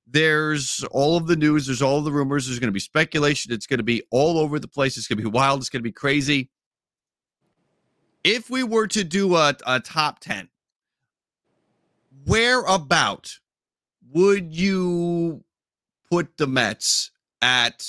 There's 0.04 0.84
all 0.90 1.16
of 1.16 1.28
the 1.28 1.36
news. 1.36 1.66
There's 1.66 1.82
all 1.82 2.02
the 2.02 2.10
rumors. 2.10 2.46
There's 2.46 2.58
going 2.58 2.68
to 2.68 2.72
be 2.72 2.80
speculation. 2.80 3.52
It's 3.52 3.68
going 3.68 3.78
to 3.78 3.84
be 3.84 4.02
all 4.10 4.38
over 4.38 4.58
the 4.58 4.68
place. 4.68 4.96
It's 4.96 5.06
going 5.06 5.18
to 5.18 5.22
be 5.22 5.30
wild. 5.30 5.60
It's 5.60 5.70
going 5.70 5.80
to 5.80 5.88
be 5.88 5.92
crazy. 5.92 6.50
If 8.24 8.50
we 8.50 8.64
were 8.64 8.88
to 8.88 9.04
do 9.04 9.36
a, 9.36 9.54
a 9.64 9.78
top 9.78 10.18
10, 10.18 10.48
where 12.24 12.62
about 12.62 13.38
would 14.12 14.52
you 14.52 15.44
put 16.10 16.36
the 16.36 16.48
Mets 16.48 17.12
at 17.40 17.86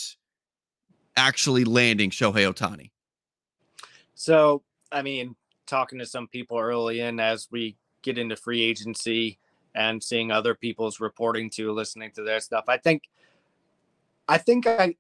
actually 1.16 1.66
landing 1.66 2.12
Shohei 2.12 2.52
Ohtani? 2.52 2.92
So, 4.18 4.64
I 4.92 5.04
mean, 5.04 5.36
talking 5.68 6.00
to 6.00 6.06
some 6.06 6.28
people 6.28 6.58
early 6.58 7.02
in 7.02 7.20
as 7.20 7.48
we 7.52 7.78
get 8.02 8.18
into 8.18 8.36
free 8.36 8.64
agency 8.64 9.38
and 9.76 10.04
seeing 10.04 10.32
other 10.32 10.56
people's 10.56 11.00
reporting 11.00 11.52
to 11.52 11.72
listening 11.72 12.12
to 12.16 12.24
their 12.24 12.40
stuff, 12.40 12.66
I 12.68 12.78
think, 12.78 13.04
I 14.28 14.40
think 14.40 14.66
I, 14.66 14.96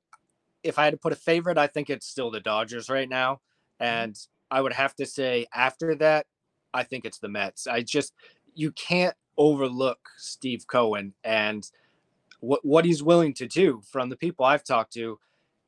if 0.61 0.77
I 0.77 0.85
had 0.85 0.91
to 0.91 0.97
put 0.97 1.13
a 1.13 1.17
favorite, 1.17 1.57
I 1.57 1.65
think 1.65 1.89
it's 1.89 2.05
still 2.05 2.29
the 2.29 2.39
Dodgers 2.39 2.89
right 2.89 3.09
now. 3.09 3.41
Mm-hmm. 3.81 3.85
And 3.85 4.19
I 4.51 4.61
would 4.61 4.73
have 4.73 4.95
to 4.97 5.05
say 5.07 5.47
after 5.51 5.95
that, 5.95 6.27
I 6.71 6.83
think 6.83 7.03
it's 7.03 7.17
the 7.17 7.27
Mets. 7.27 7.65
I 7.65 7.81
just, 7.81 8.13
you 8.53 8.71
can't 8.71 9.15
overlook 9.35 9.99
Steve 10.17 10.65
Cohen 10.67 11.13
and 11.23 11.67
what 12.39 12.63
what 12.63 12.85
he's 12.85 13.01
willing 13.01 13.33
to 13.35 13.47
do. 13.47 13.81
From 13.91 14.09
the 14.09 14.15
people 14.15 14.45
I've 14.45 14.63
talked 14.63 14.93
to, 14.93 15.19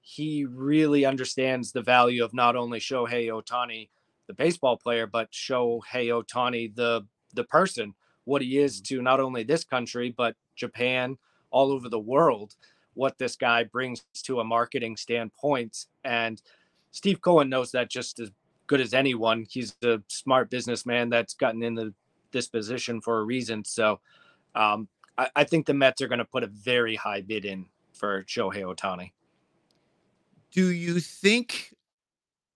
he 0.09 0.43
really 0.43 1.05
understands 1.05 1.71
the 1.71 1.83
value 1.83 2.23
of 2.23 2.33
not 2.33 2.55
only 2.55 2.79
Shohei 2.79 3.27
Ohtani, 3.27 3.89
the 4.25 4.33
baseball 4.33 4.75
player, 4.75 5.05
but 5.05 5.31
Shohei 5.31 6.07
Ohtani, 6.07 6.73
the 6.75 7.05
the 7.35 7.43
person, 7.43 7.93
what 8.25 8.41
he 8.41 8.57
is 8.57 8.81
to 8.81 9.03
not 9.03 9.19
only 9.19 9.43
this 9.43 9.63
country 9.63 10.11
but 10.17 10.35
Japan, 10.55 11.15
all 11.51 11.71
over 11.71 11.89
the 11.89 11.99
world. 11.99 12.55
What 12.95 13.19
this 13.19 13.35
guy 13.35 13.63
brings 13.65 14.03
to 14.23 14.39
a 14.39 14.43
marketing 14.43 14.97
standpoint, 14.97 15.85
and 16.03 16.41
Steve 16.89 17.21
Cohen 17.21 17.47
knows 17.47 17.71
that 17.71 17.91
just 17.91 18.19
as 18.19 18.31
good 18.65 18.81
as 18.81 18.95
anyone. 18.95 19.45
He's 19.47 19.75
a 19.83 20.01
smart 20.07 20.49
businessman 20.49 21.09
that's 21.09 21.35
gotten 21.35 21.61
into 21.61 21.93
this 22.31 22.47
position 22.47 22.99
for 22.99 23.19
a 23.19 23.23
reason. 23.23 23.63
So 23.63 23.99
um, 24.55 24.87
I, 25.19 25.29
I, 25.35 25.43
think 25.43 25.65
the 25.65 25.73
Mets 25.73 26.01
are 26.01 26.07
going 26.07 26.19
to 26.19 26.25
put 26.25 26.43
a 26.43 26.47
very 26.47 26.95
high 26.95 27.21
bid 27.21 27.45
in 27.45 27.67
for 27.93 28.23
Shohei 28.23 28.63
Ohtani. 28.63 29.11
Do 30.51 30.71
you 30.71 30.99
think 30.99 31.73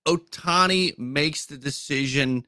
Ohtani 0.08 0.98
makes 0.98 1.46
the 1.46 1.58
decision 1.58 2.46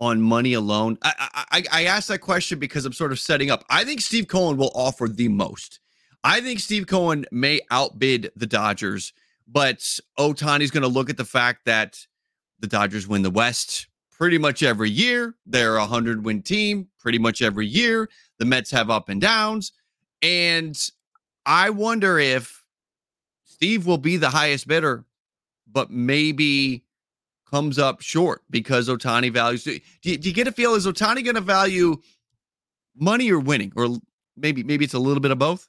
on 0.00 0.20
money 0.20 0.54
alone? 0.54 0.98
I, 1.02 1.44
I, 1.50 1.64
I 1.72 1.84
asked 1.84 2.08
that 2.08 2.18
question 2.18 2.58
because 2.58 2.84
I'm 2.84 2.92
sort 2.92 3.12
of 3.12 3.20
setting 3.20 3.50
up. 3.50 3.64
I 3.70 3.84
think 3.84 4.00
Steve 4.00 4.28
Cohen 4.28 4.56
will 4.56 4.72
offer 4.74 5.08
the 5.08 5.28
most. 5.28 5.80
I 6.24 6.40
think 6.40 6.58
Steve 6.58 6.86
Cohen 6.86 7.26
may 7.30 7.60
outbid 7.70 8.32
the 8.34 8.46
Dodgers, 8.46 9.12
but 9.46 9.78
Ohtani's 10.18 10.70
going 10.70 10.82
to 10.82 10.88
look 10.88 11.10
at 11.10 11.18
the 11.18 11.24
fact 11.24 11.66
that 11.66 12.06
the 12.60 12.66
Dodgers 12.66 13.06
win 13.06 13.22
the 13.22 13.30
West 13.30 13.88
pretty 14.10 14.38
much 14.38 14.62
every 14.62 14.90
year. 14.90 15.34
They're 15.44 15.76
a 15.76 15.80
100 15.80 16.24
win 16.24 16.42
team 16.42 16.88
pretty 16.98 17.18
much 17.18 17.42
every 17.42 17.66
year. 17.66 18.08
The 18.38 18.44
Mets 18.46 18.70
have 18.70 18.90
up 18.90 19.08
and 19.08 19.20
downs. 19.20 19.72
And 20.22 20.78
I 21.44 21.70
wonder 21.70 22.18
if 22.18 22.63
Steve 23.64 23.86
will 23.86 23.96
be 23.96 24.18
the 24.18 24.28
highest 24.28 24.68
bidder, 24.68 25.06
but 25.72 25.90
maybe 25.90 26.84
comes 27.50 27.78
up 27.78 28.02
short 28.02 28.42
because 28.50 28.90
Ohtani 28.90 29.32
values. 29.32 29.64
Do 29.64 29.80
you, 30.02 30.18
do 30.18 30.28
you 30.28 30.34
get 30.34 30.46
a 30.46 30.52
feel? 30.52 30.74
Is 30.74 30.86
Ohtani 30.86 31.24
going 31.24 31.36
to 31.36 31.40
value 31.40 31.96
money 32.94 33.32
or 33.32 33.40
winning? 33.40 33.72
Or 33.74 33.96
maybe 34.36 34.62
maybe 34.62 34.84
it's 34.84 34.92
a 34.92 34.98
little 34.98 35.22
bit 35.22 35.30
of 35.30 35.38
both? 35.38 35.66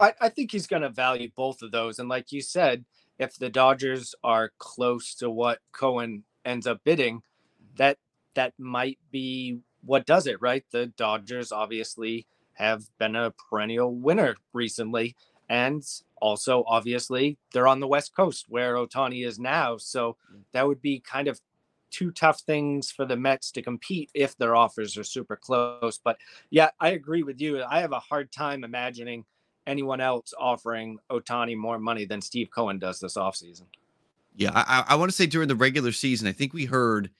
I, 0.00 0.14
I 0.20 0.28
think 0.28 0.52
he's 0.52 0.68
going 0.68 0.82
to 0.82 0.88
value 0.88 1.28
both 1.34 1.60
of 1.60 1.72
those. 1.72 1.98
And 1.98 2.08
like 2.08 2.30
you 2.30 2.40
said, 2.40 2.84
if 3.18 3.34
the 3.34 3.50
Dodgers 3.50 4.14
are 4.22 4.52
close 4.58 5.12
to 5.16 5.28
what 5.28 5.58
Cohen 5.72 6.22
ends 6.44 6.68
up 6.68 6.82
bidding, 6.84 7.16
mm-hmm. 7.16 7.76
that 7.78 7.98
that 8.34 8.52
might 8.60 9.00
be 9.10 9.58
what 9.84 10.06
does 10.06 10.28
it, 10.28 10.40
right? 10.40 10.62
The 10.70 10.86
Dodgers 10.86 11.50
obviously 11.50 12.28
have 12.52 12.84
been 12.96 13.16
a 13.16 13.32
perennial 13.32 13.92
winner 13.92 14.36
recently. 14.52 15.16
And 15.48 15.82
also, 16.20 16.64
obviously, 16.66 17.38
they're 17.52 17.68
on 17.68 17.80
the 17.80 17.86
West 17.86 18.14
Coast 18.14 18.46
where 18.48 18.74
Ohtani 18.74 19.26
is 19.26 19.38
now. 19.38 19.76
So 19.76 20.16
mm. 20.32 20.40
that 20.52 20.66
would 20.66 20.80
be 20.80 21.00
kind 21.00 21.28
of 21.28 21.40
two 21.90 22.10
tough 22.10 22.40
things 22.40 22.90
for 22.90 23.04
the 23.04 23.16
Mets 23.16 23.50
to 23.52 23.62
compete 23.62 24.10
if 24.14 24.36
their 24.36 24.54
offers 24.54 24.96
are 24.96 25.04
super 25.04 25.36
close. 25.36 25.98
But 26.02 26.18
yeah, 26.50 26.70
I 26.80 26.90
agree 26.90 27.22
with 27.22 27.40
you. 27.40 27.62
I 27.62 27.80
have 27.80 27.92
a 27.92 28.00
hard 28.00 28.32
time 28.32 28.64
imagining 28.64 29.24
anyone 29.66 30.00
else 30.00 30.32
offering 30.38 30.98
Ohtani 31.10 31.56
more 31.56 31.78
money 31.78 32.04
than 32.04 32.20
Steve 32.20 32.50
Cohen 32.54 32.78
does 32.78 33.00
this 33.00 33.16
offseason. 33.16 33.64
Yeah, 34.36 34.50
I, 34.54 34.84
I 34.88 34.94
want 34.96 35.10
to 35.10 35.16
say 35.16 35.26
during 35.26 35.48
the 35.48 35.56
regular 35.56 35.92
season, 35.92 36.28
I 36.28 36.32
think 36.32 36.52
we 36.52 36.66
heard, 36.66 37.10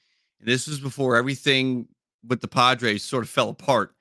and 0.40 0.48
this 0.48 0.68
was 0.68 0.78
before 0.78 1.16
everything 1.16 1.88
with 2.26 2.40
the 2.40 2.48
Padres 2.48 3.02
sort 3.02 3.24
of 3.24 3.30
fell 3.30 3.48
apart, 3.48 3.94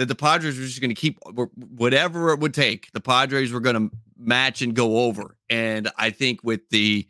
that 0.00 0.06
the 0.06 0.14
Padres 0.14 0.58
were 0.58 0.64
just 0.64 0.80
going 0.80 0.88
to 0.88 0.94
keep 0.94 1.18
whatever 1.76 2.32
it 2.32 2.40
would 2.40 2.54
take. 2.54 2.90
The 2.92 3.02
Padres 3.02 3.52
were 3.52 3.60
going 3.60 3.90
to 3.90 3.94
match 4.16 4.62
and 4.62 4.74
go 4.74 5.00
over. 5.00 5.36
And 5.50 5.90
I 5.98 6.08
think 6.08 6.42
with 6.42 6.66
the 6.70 7.06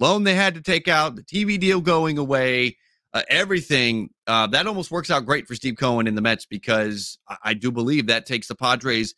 loan 0.00 0.24
they 0.24 0.34
had 0.34 0.56
to 0.56 0.60
take 0.60 0.88
out, 0.88 1.14
the 1.14 1.22
TV 1.22 1.60
deal 1.60 1.80
going 1.80 2.18
away, 2.18 2.76
uh, 3.12 3.22
everything, 3.28 4.10
uh, 4.26 4.48
that 4.48 4.66
almost 4.66 4.90
works 4.90 5.12
out 5.12 5.24
great 5.26 5.46
for 5.46 5.54
Steve 5.54 5.76
Cohen 5.76 6.08
in 6.08 6.16
the 6.16 6.20
Mets 6.20 6.44
because 6.44 7.20
I, 7.28 7.36
I 7.44 7.54
do 7.54 7.70
believe 7.70 8.08
that 8.08 8.26
takes 8.26 8.48
the 8.48 8.56
Padres 8.56 9.14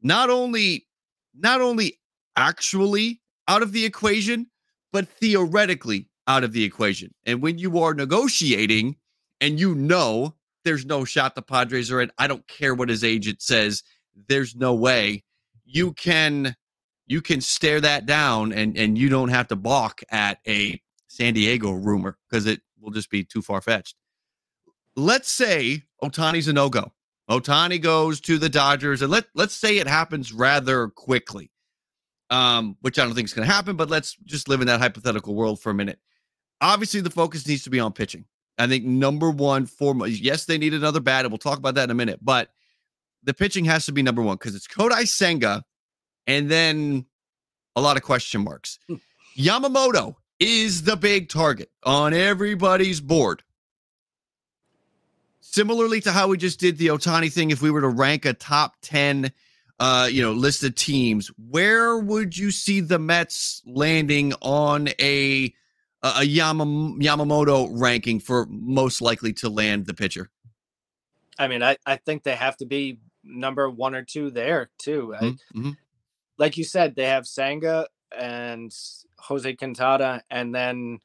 not 0.00 0.30
only 0.30 0.86
not 1.34 1.60
only 1.60 1.98
actually 2.36 3.22
out 3.48 3.62
of 3.62 3.72
the 3.72 3.84
equation, 3.84 4.46
but 4.92 5.08
theoretically 5.08 6.08
out 6.28 6.44
of 6.44 6.52
the 6.52 6.62
equation. 6.62 7.12
And 7.26 7.42
when 7.42 7.58
you 7.58 7.80
are 7.80 7.92
negotiating 7.92 8.94
and 9.40 9.58
you 9.58 9.74
know 9.74 10.36
there's 10.64 10.84
no 10.84 11.04
shot 11.04 11.34
the 11.34 11.42
Padres 11.42 11.90
are 11.90 12.00
in, 12.00 12.10
I 12.18 12.26
don't 12.26 12.46
care 12.48 12.74
what 12.74 12.88
his 12.88 13.04
agent 13.04 13.42
says, 13.42 13.82
there's 14.28 14.54
no 14.54 14.74
way 14.74 15.24
you 15.64 15.92
can 15.92 16.54
you 17.06 17.20
can 17.20 17.40
stare 17.40 17.80
that 17.80 18.06
down 18.06 18.52
and 18.52 18.76
and 18.76 18.96
you 18.96 19.08
don't 19.08 19.30
have 19.30 19.48
to 19.48 19.56
balk 19.56 20.02
at 20.10 20.38
a 20.46 20.80
San 21.08 21.34
Diego 21.34 21.72
rumor 21.72 22.18
because 22.28 22.46
it 22.46 22.60
will 22.80 22.90
just 22.90 23.10
be 23.10 23.24
too 23.24 23.42
far 23.42 23.60
fetched. 23.60 23.96
Let's 24.96 25.30
say 25.30 25.82
Ohtani's 26.02 26.48
a 26.48 26.52
no 26.52 26.68
go. 26.68 26.92
Ohtani 27.30 27.80
goes 27.80 28.20
to 28.22 28.38
the 28.38 28.48
Dodgers, 28.48 29.02
and 29.02 29.10
let 29.10 29.26
let's 29.34 29.54
say 29.54 29.78
it 29.78 29.86
happens 29.86 30.32
rather 30.32 30.88
quickly, 30.88 31.50
um, 32.30 32.76
which 32.80 32.98
I 32.98 33.04
don't 33.04 33.14
think 33.14 33.28
is 33.28 33.34
going 33.34 33.46
to 33.46 33.52
happen. 33.52 33.76
But 33.76 33.90
let's 33.90 34.16
just 34.24 34.48
live 34.48 34.60
in 34.60 34.66
that 34.66 34.80
hypothetical 34.80 35.34
world 35.34 35.60
for 35.60 35.70
a 35.70 35.74
minute. 35.74 35.98
Obviously, 36.60 37.00
the 37.00 37.10
focus 37.10 37.46
needs 37.46 37.62
to 37.64 37.70
be 37.70 37.80
on 37.80 37.92
pitching. 37.92 38.26
I 38.58 38.66
think 38.66 38.84
number 38.84 39.30
one, 39.30 39.66
foremost. 39.66 40.20
Yes, 40.20 40.44
they 40.44 40.58
need 40.58 40.74
another 40.74 41.00
bat, 41.00 41.24
and 41.24 41.32
we'll 41.32 41.38
talk 41.38 41.58
about 41.58 41.74
that 41.76 41.84
in 41.84 41.90
a 41.90 41.94
minute. 41.94 42.20
But 42.22 42.50
the 43.22 43.34
pitching 43.34 43.64
has 43.66 43.86
to 43.86 43.92
be 43.92 44.02
number 44.02 44.22
one 44.22 44.36
because 44.36 44.54
it's 44.54 44.68
Kodai 44.68 45.06
Senga, 45.08 45.64
and 46.26 46.50
then 46.50 47.06
a 47.74 47.80
lot 47.80 47.96
of 47.96 48.02
question 48.02 48.44
marks. 48.44 48.78
Hmm. 48.88 48.96
Yamamoto 49.36 50.16
is 50.38 50.82
the 50.82 50.96
big 50.96 51.28
target 51.28 51.70
on 51.84 52.12
everybody's 52.12 53.00
board 53.00 53.42
similarly 55.52 56.00
to 56.00 56.12
how 56.12 56.28
we 56.28 56.38
just 56.38 56.58
did 56.58 56.78
the 56.78 56.88
Ohtani 56.88 57.32
thing, 57.32 57.50
if 57.50 57.62
we 57.62 57.70
were 57.70 57.82
to 57.82 57.88
rank 57.88 58.24
a 58.24 58.32
top 58.32 58.76
10, 58.82 59.30
uh, 59.78 60.08
you 60.10 60.22
know, 60.22 60.32
list 60.32 60.64
of 60.64 60.74
teams, 60.74 61.30
where 61.50 61.98
would 61.98 62.36
you 62.36 62.50
see 62.50 62.80
the 62.80 62.98
Mets 62.98 63.62
landing 63.66 64.32
on 64.40 64.88
a 64.98 65.54
a 66.02 66.20
Yamam, 66.22 67.00
Yamamoto 67.00 67.68
ranking 67.72 68.18
for 68.20 68.46
most 68.48 69.00
likely 69.00 69.32
to 69.34 69.48
land 69.48 69.86
the 69.86 69.94
pitcher? 69.94 70.30
I 71.38 71.48
mean, 71.48 71.62
I, 71.62 71.76
I 71.86 71.96
think 71.96 72.22
they 72.22 72.34
have 72.34 72.56
to 72.58 72.66
be 72.66 72.98
number 73.24 73.70
one 73.70 73.94
or 73.94 74.02
two 74.02 74.30
there 74.30 74.70
too. 74.78 75.14
I, 75.14 75.18
Mm-hmm. 75.24 75.70
like 76.38 76.56
you 76.56 76.64
said, 76.64 76.94
they 76.96 77.06
have 77.06 77.26
Senga 77.26 77.86
and 78.16 78.72
Jose 79.18 79.54
Quintana, 79.56 80.22
and 80.30 80.54
then 80.54 80.98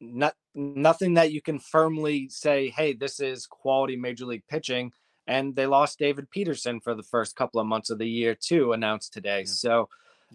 not 0.00 0.34
nothing 0.54 1.14
that 1.14 1.32
you 1.32 1.42
can 1.42 1.58
firmly 1.58 2.28
say, 2.28 2.68
hey, 2.70 2.92
this 2.92 3.20
is 3.20 3.46
quality 3.46 3.96
major 3.96 4.24
league 4.26 4.46
pitching. 4.48 4.92
And 5.26 5.54
they 5.54 5.66
lost 5.66 5.98
David 5.98 6.30
Peterson 6.30 6.80
for 6.80 6.94
the 6.94 7.02
first 7.02 7.36
couple 7.36 7.60
of 7.60 7.66
months 7.66 7.90
of 7.90 7.98
the 7.98 8.08
year 8.08 8.34
too, 8.34 8.72
announced 8.72 9.12
today. 9.12 9.44
So 9.44 9.88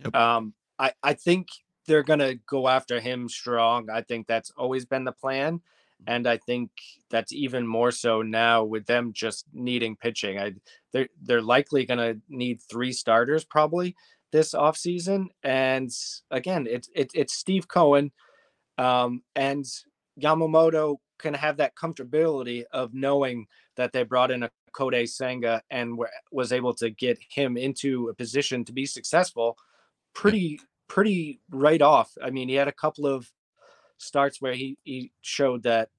Yep. 0.03 0.15
um, 0.15 0.53
I, 0.79 0.91
I 1.01 1.13
think 1.13 1.47
they're 1.85 2.03
gonna 2.03 2.35
go 2.35 2.67
after 2.67 2.99
him 2.99 3.29
strong. 3.29 3.89
I 3.89 4.01
think 4.01 4.27
that's 4.27 4.51
always 4.57 4.85
been 4.85 5.03
the 5.03 5.11
plan. 5.11 5.61
And 6.05 6.27
I 6.27 6.37
think 6.37 6.69
that's 7.09 7.31
even 7.31 7.65
more 7.65 7.91
so 7.91 8.21
now 8.21 8.65
with 8.65 8.85
them 8.85 9.13
just 9.13 9.45
needing 9.53 9.95
pitching. 9.95 10.37
I 10.37 10.53
they're 10.91 11.09
they're 11.21 11.41
likely 11.41 11.85
gonna 11.85 12.15
need 12.29 12.61
three 12.61 12.91
starters 12.91 13.45
probably 13.45 13.95
this 14.31 14.53
offseason. 14.53 15.27
And 15.43 15.91
again, 16.31 16.67
it's 16.69 16.89
it, 16.93 17.11
it's 17.13 17.33
Steve 17.33 17.67
Cohen 17.67 18.11
um, 18.77 19.21
and 19.35 19.65
Yamamoto 20.19 20.97
can 21.19 21.33
have 21.33 21.57
that 21.57 21.75
comfortability 21.75 22.63
of 22.71 22.93
knowing 22.93 23.47
that 23.75 23.93
they 23.93 24.03
brought 24.03 24.31
in 24.31 24.43
a 24.43 24.51
Kodai 24.73 25.07
Senga 25.07 25.61
and 25.69 25.97
were, 25.97 26.09
was 26.31 26.51
able 26.51 26.73
to 26.75 26.89
get 26.89 27.19
him 27.29 27.57
into 27.57 28.09
a 28.09 28.13
position 28.13 28.65
to 28.65 28.73
be 28.73 28.85
successful 28.85 29.57
pretty 30.13 30.59
pretty 30.87 31.41
right 31.49 31.81
off. 31.81 32.11
I 32.23 32.29
mean, 32.29 32.49
he 32.49 32.55
had 32.55 32.67
a 32.67 32.73
couple 32.73 33.05
of 33.05 33.29
starts 33.97 34.41
where 34.41 34.53
he 34.53 34.77
he 34.83 35.11
showed 35.21 35.63
that 35.63 35.89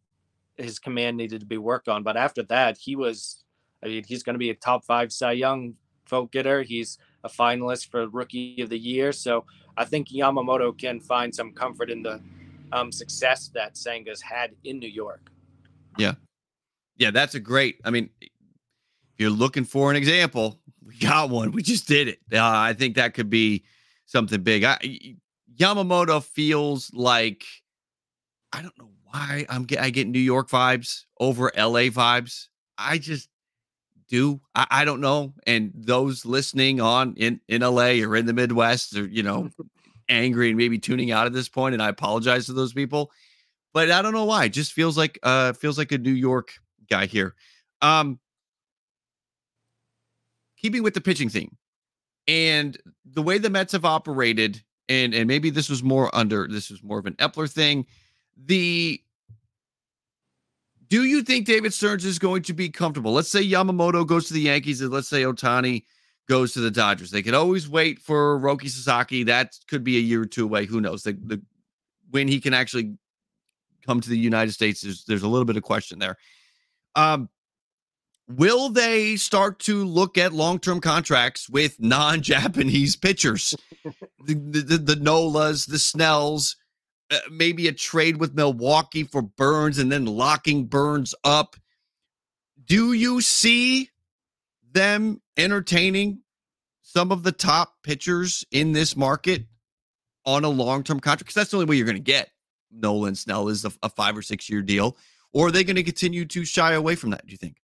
his 0.57 0.79
command 0.79 1.17
needed 1.17 1.41
to 1.41 1.47
be 1.47 1.59
worked 1.59 1.89
on, 1.89 2.03
but 2.03 2.17
after 2.17 2.43
that, 2.45 2.79
he 2.79 2.97
was 2.97 3.45
I 3.83 3.89
mean, 3.89 4.05
he's 4.07 4.23
going 4.23 4.35
to 4.35 4.39
be 4.39 4.51
a 4.51 4.55
top 4.55 4.85
5 4.85 5.13
Cy 5.13 5.33
Young 5.33 5.75
vote 6.09 6.33
getter. 6.33 6.63
He's 6.63 6.99
a 7.23 7.29
finalist 7.29 7.91
for 7.91 8.09
rookie 8.09 8.63
of 8.63 8.71
the 8.71 8.79
year, 8.79 9.13
so 9.13 9.45
I 9.77 9.85
think 9.85 10.09
Yamamoto 10.09 10.77
can 10.77 11.01
find 11.01 11.35
some 11.35 11.53
comfort 11.53 11.91
in 11.91 12.03
the 12.03 12.21
um, 12.73 12.91
success 12.91 13.51
that 13.55 13.75
Senga's 13.75 14.23
had 14.23 14.53
in 14.65 14.79
New 14.79 14.89
York. 14.89 15.31
Yeah, 15.99 16.15
Yeah, 16.97 17.11
that's 17.11 17.35
a 17.35 17.41
great. 17.41 17.81
I 17.85 17.91
mean, 17.91 18.11
if 18.21 18.31
you're 19.19 19.31
looking 19.31 19.65
for 19.65 19.91
an 19.91 19.97
example, 19.97 20.61
we 20.85 20.97
got 20.99 21.31
one. 21.31 21.53
We 21.53 21.63
just 21.63 21.87
did 21.87 22.09
it. 22.09 22.19
Uh, 22.33 22.41
I 22.43 22.73
think 22.73 22.97
that 22.97 23.15
could 23.15 23.31
be 23.31 23.65
something 24.07 24.43
big. 24.43 24.65
I, 24.65 24.79
Yamamoto 25.57 26.23
feels 26.23 26.93
like 26.93 27.45
I 28.53 28.63
don't 28.63 28.79
know 28.79 28.91
why 29.05 29.47
I'm 29.49 29.65
get 29.65 29.81
I 29.81 29.91
get 29.91 30.09
New 30.09 30.19
York 30.19 30.49
vibes 30.49 31.05
over 31.21 31.53
LA 31.57 31.91
vibes. 31.91 32.49
I 32.79 32.99
just 32.99 33.29
do. 34.09 34.41
I, 34.55 34.67
I 34.71 34.85
don't 34.85 35.01
know. 35.01 35.33
And 35.47 35.73
those 35.75 36.25
listening 36.25 36.81
on 36.81 37.15
in 37.17 37.41
in 37.49 37.63
LA 37.63 38.03
or 38.03 38.17
in 38.17 38.27
the 38.27 38.33
Midwest 38.33 38.97
are 38.97 39.07
you 39.07 39.23
know 39.23 39.51
angry 40.09 40.49
and 40.49 40.59
maybe 40.59 40.79
tuning 40.79 41.11
out 41.11 41.27
at 41.27 41.33
this 41.33 41.49
point, 41.49 41.75
and 41.75 41.83
I 41.83 41.89
apologize 41.89 42.47
to 42.47 42.53
those 42.53 42.73
people. 42.73 43.11
But 43.73 43.91
I 43.91 44.03
don't 44.03 44.13
know 44.13 44.25
why. 44.25 44.45
It 44.45 44.51
just 44.51 44.73
feels 44.73 44.97
like 44.97 45.19
uh 45.23 45.53
feels 45.53 45.79
like 45.79 45.93
a 45.93 45.99
New 45.99 46.13
York 46.13 46.53
guy 46.89 47.07
here. 47.07 47.35
Um 47.83 48.19
keeping 50.57 50.83
with 50.83 50.95
the 50.95 51.01
pitching 51.01 51.29
theme 51.29 51.57
and 52.29 52.79
the 53.05 53.23
way 53.23 53.39
the 53.39 53.51
Mets 53.51 53.73
have 53.73 53.85
operated, 53.85 54.63
and 54.89 55.15
and 55.15 55.27
maybe 55.27 55.51
this 55.51 55.69
was 55.69 55.83
more 55.83 56.15
under 56.15 56.49
this 56.49 56.71
was 56.71 56.83
more 56.83 56.99
of 56.99 57.07
an 57.07 57.15
Eppler 57.15 57.51
thing. 57.51 57.87
The 58.47 59.01
do 60.89 61.05
you 61.05 61.23
think 61.23 61.47
David 61.47 61.73
Stearns 61.73 62.05
is 62.05 62.19
going 62.19 62.43
to 62.43 62.53
be 62.53 62.69
comfortable? 62.69 63.13
Let's 63.13 63.31
say 63.31 63.45
Yamamoto 63.45 64.07
goes 64.07 64.29
to 64.29 64.35
the 64.35 64.41
Yankees, 64.41 64.81
and 64.81 64.91
let's 64.91 65.09
say 65.09 65.23
Ohtani 65.23 65.85
goes 66.29 66.53
to 66.53 66.61
the 66.61 66.71
Dodgers. 66.71 67.11
They 67.11 67.23
could 67.23 67.35
always 67.35 67.69
wait 67.69 67.99
for 67.99 68.39
Roki 68.39 68.69
Sasaki. 68.69 69.25
That 69.25 69.59
could 69.69 69.85
be 69.85 69.97
a 69.97 70.01
year 70.01 70.23
or 70.23 70.27
two 70.27 70.45
away. 70.45 70.67
Who 70.67 70.81
knows? 70.81 71.03
The, 71.03 71.13
the 71.13 71.43
when 72.11 72.29
he 72.29 72.41
can 72.41 72.55
actually 72.55 72.97
come 73.85 74.01
to 74.01 74.09
the 74.09 74.19
United 74.19 74.53
States, 74.53 74.81
there's 74.81 75.05
there's 75.05 75.23
a 75.23 75.29
little 75.29 75.45
bit 75.45 75.57
of 75.57 75.63
question 75.63 75.99
there. 75.99 76.17
Um, 76.95 77.29
will 78.29 78.69
they 78.71 79.17
start 79.17 79.59
to 79.61 79.85
look 79.85 80.17
at 80.19 80.33
long-term 80.33 80.81
contracts 80.81 81.49
with 81.49 81.81
non-Japanese 81.81 82.97
pitchers? 82.97 83.55
the, 84.25 84.35
the, 84.35 84.79
the 84.79 84.95
Nolas, 84.95 85.69
the 85.69 85.79
Snells, 85.79 86.57
uh, 87.11 87.19
maybe 87.31 87.69
a 87.69 87.73
trade 87.73 88.17
with 88.17 88.35
Milwaukee 88.35 89.05
for 89.05 89.23
Burnes 89.23 89.79
and 89.79 89.93
then 89.93 90.07
locking 90.07 90.67
Burnes 90.67 91.15
up. 91.23 91.57
Do 92.65 92.93
you 92.93 93.21
see 93.21 93.91
them 94.73 95.21
entertaining 95.37 96.21
some 96.83 97.13
of 97.13 97.23
the 97.23 97.33
top 97.33 97.75
pitchers 97.83 98.45
in 98.51 98.73
this 98.73 98.97
market 98.97 99.45
on 100.25 100.45
a 100.45 100.49
long-term 100.49 101.01
contract? 101.01 101.27
Because 101.27 101.35
that's 101.35 101.51
the 101.51 101.59
only 101.59 101.67
way 101.67 101.77
you're 101.77 101.87
going 101.87 101.97
to 101.97 102.03
get 102.03 102.31
Nolan 102.71 103.15
Snell 103.15 103.49
is 103.49 103.65
a, 103.65 103.73
a 103.83 103.89
five 103.89 104.17
or 104.17 104.23
six 104.23 104.49
year 104.49 104.63
deal. 104.63 104.97
Or 105.33 105.49
are 105.49 105.51
they 105.51 105.65
going 105.65 105.77
to 105.77 105.83
continue 105.83 106.25
to 106.27 106.45
shy 106.45 106.73
away 106.73 106.95
from 106.95 107.11
that? 107.11 107.27
Do 107.27 107.33
you 107.33 107.37
think? 107.37 107.57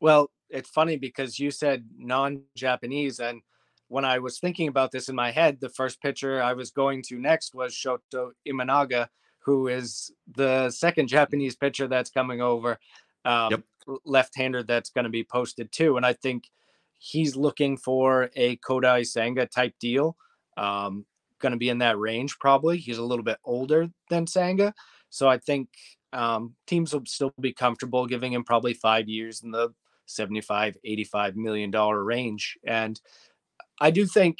Well, 0.00 0.30
it's 0.50 0.70
funny 0.70 0.96
because 0.96 1.38
you 1.38 1.50
said 1.50 1.86
non-Japanese, 1.96 3.18
and 3.18 3.42
when 3.88 4.04
I 4.04 4.18
was 4.18 4.38
thinking 4.38 4.68
about 4.68 4.92
this 4.92 5.08
in 5.08 5.14
my 5.14 5.30
head, 5.30 5.58
the 5.60 5.68
first 5.68 6.00
pitcher 6.00 6.42
I 6.42 6.52
was 6.52 6.70
going 6.70 7.02
to 7.08 7.18
next 7.18 7.54
was 7.54 7.72
Shota 7.74 8.30
Imanaga, 8.46 9.08
who 9.44 9.68
is 9.68 10.10
the 10.34 10.70
second 10.70 11.08
Japanese 11.08 11.56
pitcher 11.56 11.88
that's 11.88 12.10
coming 12.10 12.40
over, 12.40 12.78
um, 13.24 13.50
Yep. 13.52 14.00
left-hander 14.04 14.62
that's 14.64 14.90
going 14.90 15.04
to 15.04 15.10
be 15.10 15.24
posted 15.24 15.70
too, 15.72 15.96
and 15.96 16.04
I 16.04 16.12
think 16.12 16.44
he's 16.98 17.36
looking 17.36 17.76
for 17.76 18.30
a 18.36 18.56
Kodai 18.56 19.06
Senga 19.06 19.46
type 19.46 19.74
deal. 19.80 20.16
Um, 20.56 21.06
going 21.38 21.52
to 21.52 21.58
be 21.58 21.68
in 21.68 21.78
that 21.78 21.98
range 21.98 22.38
probably. 22.38 22.78
He's 22.78 22.98
a 22.98 23.04
little 23.04 23.24
bit 23.24 23.38
older 23.44 23.88
than 24.10 24.26
Senga, 24.26 24.74
so 25.10 25.28
I 25.28 25.38
think 25.38 25.68
um, 26.12 26.54
teams 26.66 26.92
will 26.92 27.04
still 27.06 27.32
be 27.40 27.52
comfortable 27.52 28.06
giving 28.06 28.32
him 28.32 28.42
probably 28.42 28.74
five 28.74 29.08
years 29.08 29.42
in 29.42 29.50
the 29.50 29.70
75 30.06 30.76
85 30.84 31.36
million 31.36 31.70
dollar 31.70 32.02
range 32.02 32.58
and 32.66 33.00
i 33.80 33.90
do 33.90 34.06
think 34.06 34.38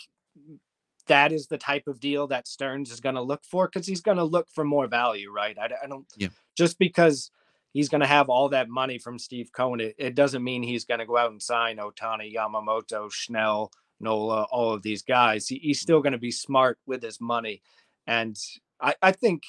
that 1.07 1.33
is 1.33 1.47
the 1.47 1.59
type 1.59 1.85
of 1.87 2.01
deal 2.01 2.27
that 2.27 2.49
stearns 2.49 2.91
is 2.91 3.01
going 3.01 3.15
to 3.15 3.23
look 3.23 3.45
for 3.45 3.69
because 3.69 3.87
he's 3.87 4.01
going 4.01 4.17
to 4.17 4.25
look 4.25 4.49
for 4.53 4.65
more 4.65 4.87
value 4.87 5.31
right? 5.31 5.57
I, 5.59 5.69
I 5.85 5.87
don't 5.87 6.07
Yeah. 6.17 6.29
just 6.57 6.79
because 6.79 7.31
he's 7.73 7.89
going 7.89 8.01
to 8.01 8.07
have 8.07 8.29
all 8.29 8.49
that 8.51 8.69
money 8.69 8.99
from 8.99 9.19
steve 9.19 9.51
cohen 9.53 9.81
it, 9.81 9.95
it 9.99 10.15
doesn't 10.15 10.43
mean 10.43 10.63
he's 10.63 10.85
going 10.85 11.01
to 11.01 11.07
go 11.07 11.17
out 11.17 11.31
and 11.31 11.43
sign 11.43 11.77
ohtani 11.77 12.35
yamamoto 12.35 13.11
snell 13.13 13.71
nola 14.01 14.43
all 14.51 14.75
of 14.75 14.83
these 14.83 15.03
guys. 15.03 15.49
He, 15.49 15.57
he's 15.57 15.79
mm-hmm. 15.79 15.83
still 15.83 16.01
going 16.03 16.13
to 16.13 16.19
be 16.19 16.31
smart 16.31 16.79
with 16.87 17.03
his 17.03 17.21
money 17.21 17.63
and 18.07 18.37
I, 18.81 18.95
I 19.01 19.13
think 19.13 19.43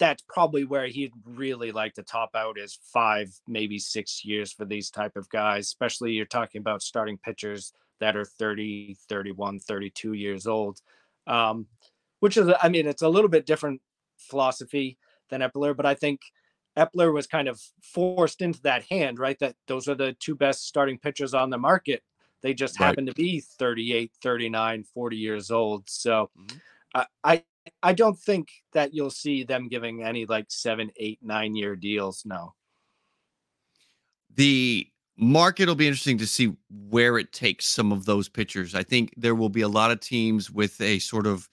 that's 0.00 0.24
probably 0.28 0.64
where 0.64 0.88
he'd 0.88 1.12
really 1.26 1.72
like 1.72 1.94
to 1.94 2.04
top 2.04 2.30
out 2.36 2.58
is 2.58 2.80
five 2.92 3.28
maybe 3.48 3.78
six 3.78 4.24
years 4.24 4.52
for 4.52 4.66
these 4.66 4.90
type 4.90 5.16
of 5.16 5.30
guys 5.30 5.66
especially 5.66 6.12
you're 6.14 6.26
talking 6.26 6.60
about 6.60 6.82
starting 6.82 7.18
pitchers 7.18 7.74
that 8.00 8.16
are 8.16 8.26
30 8.26 8.96
31 9.08 9.60
32 9.60 10.14
years 10.14 10.48
old 10.48 10.80
um, 11.28 11.68
which 12.20 12.36
is 12.38 12.50
i 12.62 12.68
mean 12.68 12.86
it's 12.88 13.02
a 13.02 13.10
little 13.10 13.30
bit 13.30 13.46
different 13.46 13.82
philosophy 14.18 14.98
than 15.30 15.42
eppler 15.42 15.76
but 15.76 15.86
i 15.86 15.94
think 15.94 16.20
eppler 16.78 17.12
was 17.14 17.26
kind 17.28 17.48
of 17.48 17.60
forced 17.82 18.42
into 18.42 18.60
that 18.62 18.84
hand 18.90 19.18
right 19.18 19.38
that 19.40 19.56
those 19.68 19.88
are 19.88 19.94
the 19.94 20.14
two 20.20 20.34
best 20.36 20.66
starting 20.66 20.98
pitchers 20.98 21.34
on 21.34 21.50
the 21.50 21.58
market 21.58 22.02
they 22.42 22.54
just 22.54 22.78
Right. 22.78 22.98
happen 22.98 23.06
to 23.06 23.12
be 23.14 23.40
38 23.40 24.12
39 24.22 24.84
40 24.84 25.16
years 25.18 25.50
old 25.50 25.88
so 25.90 26.30
Mhm. 26.34 26.60
I, 27.24 27.44
I 27.82 27.92
don't 27.92 28.18
think 28.18 28.48
that 28.72 28.94
you'll 28.94 29.10
see 29.10 29.44
them 29.44 29.68
giving 29.68 30.02
any 30.02 30.26
like 30.26 30.46
seven, 30.48 30.90
eight, 30.96 31.18
nine 31.22 31.54
year 31.54 31.76
deals. 31.76 32.22
No. 32.24 32.54
the 34.34 34.86
market 35.16 35.68
will 35.68 35.74
be 35.74 35.86
interesting 35.86 36.18
to 36.18 36.26
see 36.26 36.54
where 36.88 37.18
it 37.18 37.32
takes 37.32 37.66
some 37.66 37.92
of 37.92 38.04
those 38.04 38.28
pitchers. 38.28 38.74
I 38.74 38.82
think 38.82 39.12
there 39.16 39.34
will 39.34 39.48
be 39.48 39.60
a 39.62 39.68
lot 39.68 39.90
of 39.90 40.00
teams 40.00 40.50
with 40.50 40.80
a 40.80 40.98
sort 40.98 41.26
of 41.26 41.48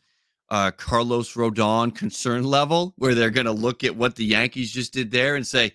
uh, 0.50 0.72
Carlos 0.72 1.34
Rodon 1.34 1.94
concern 1.94 2.44
level 2.44 2.94
where 2.98 3.14
they're 3.14 3.30
going 3.30 3.46
to 3.48 3.52
look 3.52 3.84
at 3.84 3.96
what 3.96 4.16
the 4.16 4.24
Yankees 4.26 4.72
just 4.72 4.94
did 4.94 5.12
there 5.12 5.36
and 5.36 5.46
say, 5.46 5.74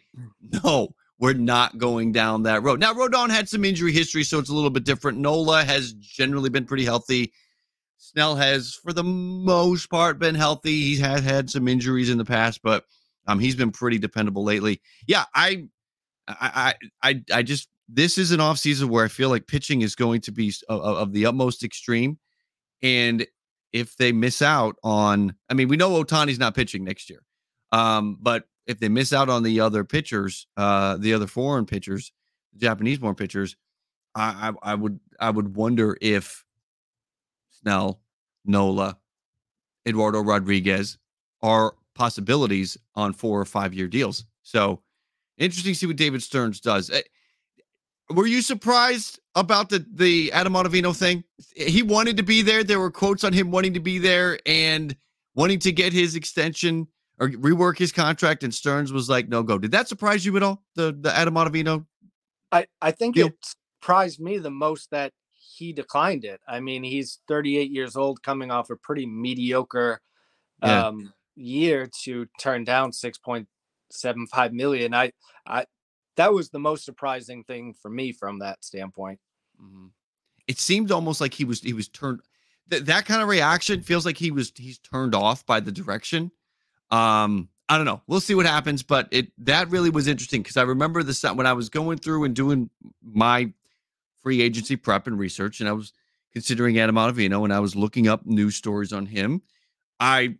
no, 0.64 0.94
we're 1.18 1.34
not 1.34 1.76
going 1.76 2.12
down 2.12 2.44
that 2.44 2.62
road. 2.62 2.80
Now, 2.80 2.94
Rodon 2.94 3.28
had 3.28 3.48
some 3.48 3.64
injury 3.64 3.92
history, 3.92 4.24
so 4.24 4.38
it's 4.38 4.48
a 4.48 4.54
little 4.54 4.70
bit 4.70 4.84
different. 4.84 5.18
Nola 5.18 5.62
has 5.62 5.92
generally 5.94 6.48
been 6.48 6.64
pretty 6.64 6.84
healthy. 6.84 7.32
Snell 8.02 8.34
has, 8.34 8.74
for 8.74 8.92
the 8.92 9.04
most 9.04 9.86
part, 9.86 10.18
been 10.18 10.34
healthy. 10.34 10.82
He 10.82 10.98
has 10.98 11.22
had 11.22 11.48
some 11.48 11.68
injuries 11.68 12.10
in 12.10 12.18
the 12.18 12.24
past, 12.24 12.60
but 12.60 12.84
um, 13.28 13.38
he's 13.38 13.54
been 13.54 13.70
pretty 13.70 13.96
dependable 13.96 14.42
lately. 14.42 14.80
Yeah, 15.06 15.24
I, 15.36 15.68
I, 16.26 16.74
I, 17.00 17.22
I, 17.32 17.42
just 17.44 17.68
this 17.88 18.18
is 18.18 18.32
an 18.32 18.40
off 18.40 18.58
season 18.58 18.88
where 18.88 19.04
I 19.04 19.08
feel 19.08 19.28
like 19.28 19.46
pitching 19.46 19.82
is 19.82 19.94
going 19.94 20.20
to 20.22 20.32
be 20.32 20.52
of, 20.68 20.80
of 20.80 21.12
the 21.12 21.26
utmost 21.26 21.62
extreme, 21.62 22.18
and 22.82 23.24
if 23.72 23.96
they 23.96 24.10
miss 24.10 24.42
out 24.42 24.74
on, 24.82 25.36
I 25.48 25.54
mean, 25.54 25.68
we 25.68 25.76
know 25.76 26.02
Ohtani's 26.02 26.40
not 26.40 26.56
pitching 26.56 26.82
next 26.82 27.08
year, 27.08 27.22
um, 27.70 28.18
but 28.20 28.48
if 28.66 28.80
they 28.80 28.88
miss 28.88 29.12
out 29.12 29.28
on 29.28 29.44
the 29.44 29.60
other 29.60 29.84
pitchers, 29.84 30.48
uh, 30.56 30.96
the 30.96 31.14
other 31.14 31.28
foreign 31.28 31.66
pitchers, 31.66 32.12
Japanese 32.56 32.98
born 32.98 33.14
pitchers, 33.14 33.54
I, 34.16 34.50
I, 34.64 34.72
I 34.72 34.74
would 34.74 34.98
I 35.20 35.30
would 35.30 35.54
wonder 35.54 35.96
if 36.00 36.44
Snell, 37.62 38.00
Nola, 38.44 38.98
Eduardo 39.86 40.20
Rodriguez 40.20 40.98
are 41.42 41.74
possibilities 41.94 42.76
on 42.94 43.12
four 43.12 43.40
or 43.40 43.44
five 43.44 43.74
year 43.74 43.88
deals. 43.88 44.24
So 44.42 44.82
interesting 45.38 45.72
to 45.72 45.78
see 45.78 45.86
what 45.86 45.96
David 45.96 46.22
Stearns 46.22 46.60
does. 46.60 46.90
Eh, 46.90 47.02
were 48.10 48.26
you 48.26 48.42
surprised 48.42 49.20
about 49.34 49.68
the 49.70 49.84
the 49.94 50.32
Adam 50.32 50.54
Ottavino 50.54 50.96
thing? 50.96 51.24
He 51.54 51.82
wanted 51.82 52.16
to 52.18 52.22
be 52.22 52.42
there. 52.42 52.64
There 52.64 52.80
were 52.80 52.90
quotes 52.90 53.24
on 53.24 53.32
him 53.32 53.50
wanting 53.50 53.74
to 53.74 53.80
be 53.80 53.98
there 53.98 54.38
and 54.46 54.94
wanting 55.34 55.58
to 55.60 55.72
get 55.72 55.92
his 55.92 56.14
extension 56.14 56.88
or 57.18 57.28
rework 57.28 57.78
his 57.78 57.92
contract, 57.92 58.42
and 58.42 58.52
Stearns 58.54 58.92
was 58.92 59.08
like, 59.08 59.28
"No 59.28 59.42
go." 59.42 59.58
Did 59.58 59.70
that 59.70 59.88
surprise 59.88 60.26
you 60.26 60.36
at 60.36 60.42
all? 60.42 60.62
The 60.74 60.96
the 60.98 61.14
Adam 61.16 61.34
Ottavino? 61.34 61.86
I 62.50 62.66
I 62.80 62.90
think 62.90 63.14
deal? 63.14 63.28
it 63.28 63.36
surprised 63.80 64.20
me 64.20 64.38
the 64.38 64.50
most 64.50 64.90
that 64.90 65.12
he 65.62 65.72
declined 65.72 66.24
it. 66.24 66.40
I 66.48 66.58
mean, 66.58 66.82
he's 66.82 67.20
38 67.28 67.70
years 67.70 67.94
old, 67.94 68.22
coming 68.22 68.50
off 68.50 68.70
a 68.70 68.76
pretty 68.76 69.06
mediocre 69.06 70.00
yeah. 70.60 70.88
um, 70.88 71.12
year 71.36 71.88
to 72.02 72.26
turn 72.40 72.64
down 72.64 72.90
6.75 72.90 74.52
million. 74.52 74.92
I 74.92 75.12
I 75.46 75.66
that 76.16 76.32
was 76.32 76.50
the 76.50 76.58
most 76.58 76.84
surprising 76.84 77.44
thing 77.44 77.74
for 77.80 77.90
me 77.90 78.10
from 78.12 78.40
that 78.40 78.64
standpoint. 78.64 79.20
Mm-hmm. 79.62 79.86
It 80.48 80.58
seemed 80.58 80.90
almost 80.90 81.20
like 81.20 81.32
he 81.32 81.44
was 81.44 81.60
he 81.60 81.72
was 81.72 81.88
turned 81.88 82.20
th- 82.68 82.84
that 82.84 83.06
kind 83.06 83.22
of 83.22 83.28
reaction 83.28 83.82
feels 83.82 84.04
like 84.04 84.16
he 84.16 84.32
was 84.32 84.52
he's 84.56 84.78
turned 84.78 85.14
off 85.14 85.46
by 85.46 85.60
the 85.60 85.70
direction. 85.70 86.32
Um, 86.90 87.48
I 87.68 87.76
don't 87.76 87.86
know. 87.86 88.02
We'll 88.08 88.20
see 88.20 88.34
what 88.34 88.46
happens, 88.46 88.82
but 88.82 89.06
it 89.12 89.28
that 89.38 89.70
really 89.70 89.90
was 89.90 90.08
interesting 90.08 90.42
because 90.42 90.56
I 90.56 90.62
remember 90.62 91.04
the 91.04 91.32
when 91.34 91.46
I 91.46 91.52
was 91.52 91.68
going 91.68 91.98
through 91.98 92.24
and 92.24 92.34
doing 92.34 92.68
my 93.00 93.52
free 94.22 94.40
agency 94.40 94.76
prep 94.76 95.06
and 95.06 95.18
research, 95.18 95.60
and 95.60 95.68
I 95.68 95.72
was 95.72 95.92
considering 96.32 96.78
Adam 96.78 96.96
Ottavino, 96.96 97.44
and 97.44 97.52
I 97.52 97.60
was 97.60 97.76
looking 97.76 98.08
up 98.08 98.24
news 98.24 98.56
stories 98.56 98.92
on 98.92 99.06
him. 99.06 99.42
I 100.00 100.36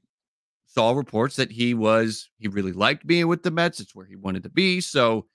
saw 0.66 0.92
reports 0.92 1.36
that 1.36 1.50
he 1.50 1.74
was 1.74 2.30
he 2.38 2.48
really 2.48 2.72
liked 2.72 3.06
being 3.06 3.28
with 3.28 3.42
the 3.42 3.50
Mets. 3.50 3.80
It's 3.80 3.94
where 3.94 4.06
he 4.06 4.16
wanted 4.16 4.42
to 4.44 4.48
be. 4.48 4.80
So 4.80 5.26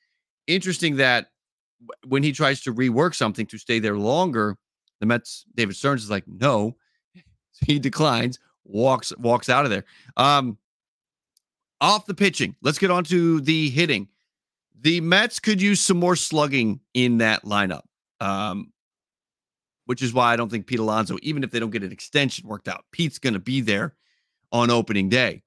interesting 0.47 0.95
that 0.97 1.27
when 2.05 2.23
he 2.23 2.31
tries 2.31 2.61
to 2.61 2.73
rework 2.73 3.13
something 3.13 3.45
to 3.47 3.57
stay 3.57 3.79
there 3.79 3.97
longer, 3.97 4.57
the 4.99 5.05
Mets 5.05 5.45
David 5.53 5.75
Stearns 5.75 6.03
is 6.03 6.09
like, 6.09 6.27
no, 6.27 6.75
he 7.65 7.79
declines, 7.79 8.39
walks 8.65 9.13
walks 9.17 9.49
out 9.49 9.65
of 9.65 9.71
there. 9.71 9.85
Um, 10.15 10.57
off 11.79 12.07
the 12.07 12.15
pitching, 12.15 12.55
let's 12.61 12.79
get 12.79 12.89
on 12.89 13.03
to 13.05 13.39
the 13.41 13.69
hitting. 13.69 14.07
The 14.79 15.01
Mets 15.01 15.39
could 15.39 15.61
use 15.61 15.81
some 15.81 15.97
more 15.97 16.15
slugging 16.15 16.79
in 16.93 17.19
that 17.19 17.43
lineup, 17.43 17.83
um, 18.19 18.71
which 19.85 20.01
is 20.01 20.13
why 20.13 20.33
I 20.33 20.35
don't 20.35 20.49
think 20.49 20.67
Pete 20.67 20.79
Alonso, 20.79 21.17
even 21.21 21.43
if 21.43 21.51
they 21.51 21.59
don't 21.59 21.69
get 21.69 21.83
an 21.83 21.91
extension 21.91 22.47
worked 22.47 22.67
out, 22.67 22.85
Pete's 22.91 23.19
going 23.19 23.33
to 23.33 23.39
be 23.39 23.61
there 23.61 23.95
on 24.51 24.69
opening 24.69 25.09
day. 25.09 25.43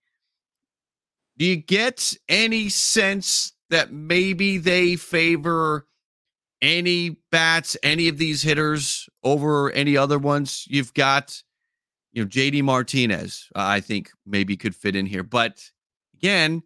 Do 1.37 1.45
you 1.45 1.57
get 1.57 2.13
any 2.29 2.69
sense 2.69 3.53
that 3.71 3.93
maybe 3.93 4.59
they 4.59 4.97
favor 4.97 5.87
any 6.61 7.17
bats, 7.31 7.77
any 7.83 8.09
of 8.09 8.19
these 8.19 8.43
hitters 8.43 9.09
over 9.23 9.71
any 9.71 9.97
other 9.97 10.19
ones? 10.19 10.67
You've 10.69 10.93
got, 10.95 11.43
you 12.13 12.23
know, 12.23 12.29
JD 12.29 12.63
Martinez, 12.63 13.49
I 13.55 13.81
think 13.81 14.11
maybe 14.27 14.57
could 14.57 14.75
fit 14.75 14.97
in 14.97 15.07
here. 15.07 15.23
But 15.23 15.63
again, 16.15 16.63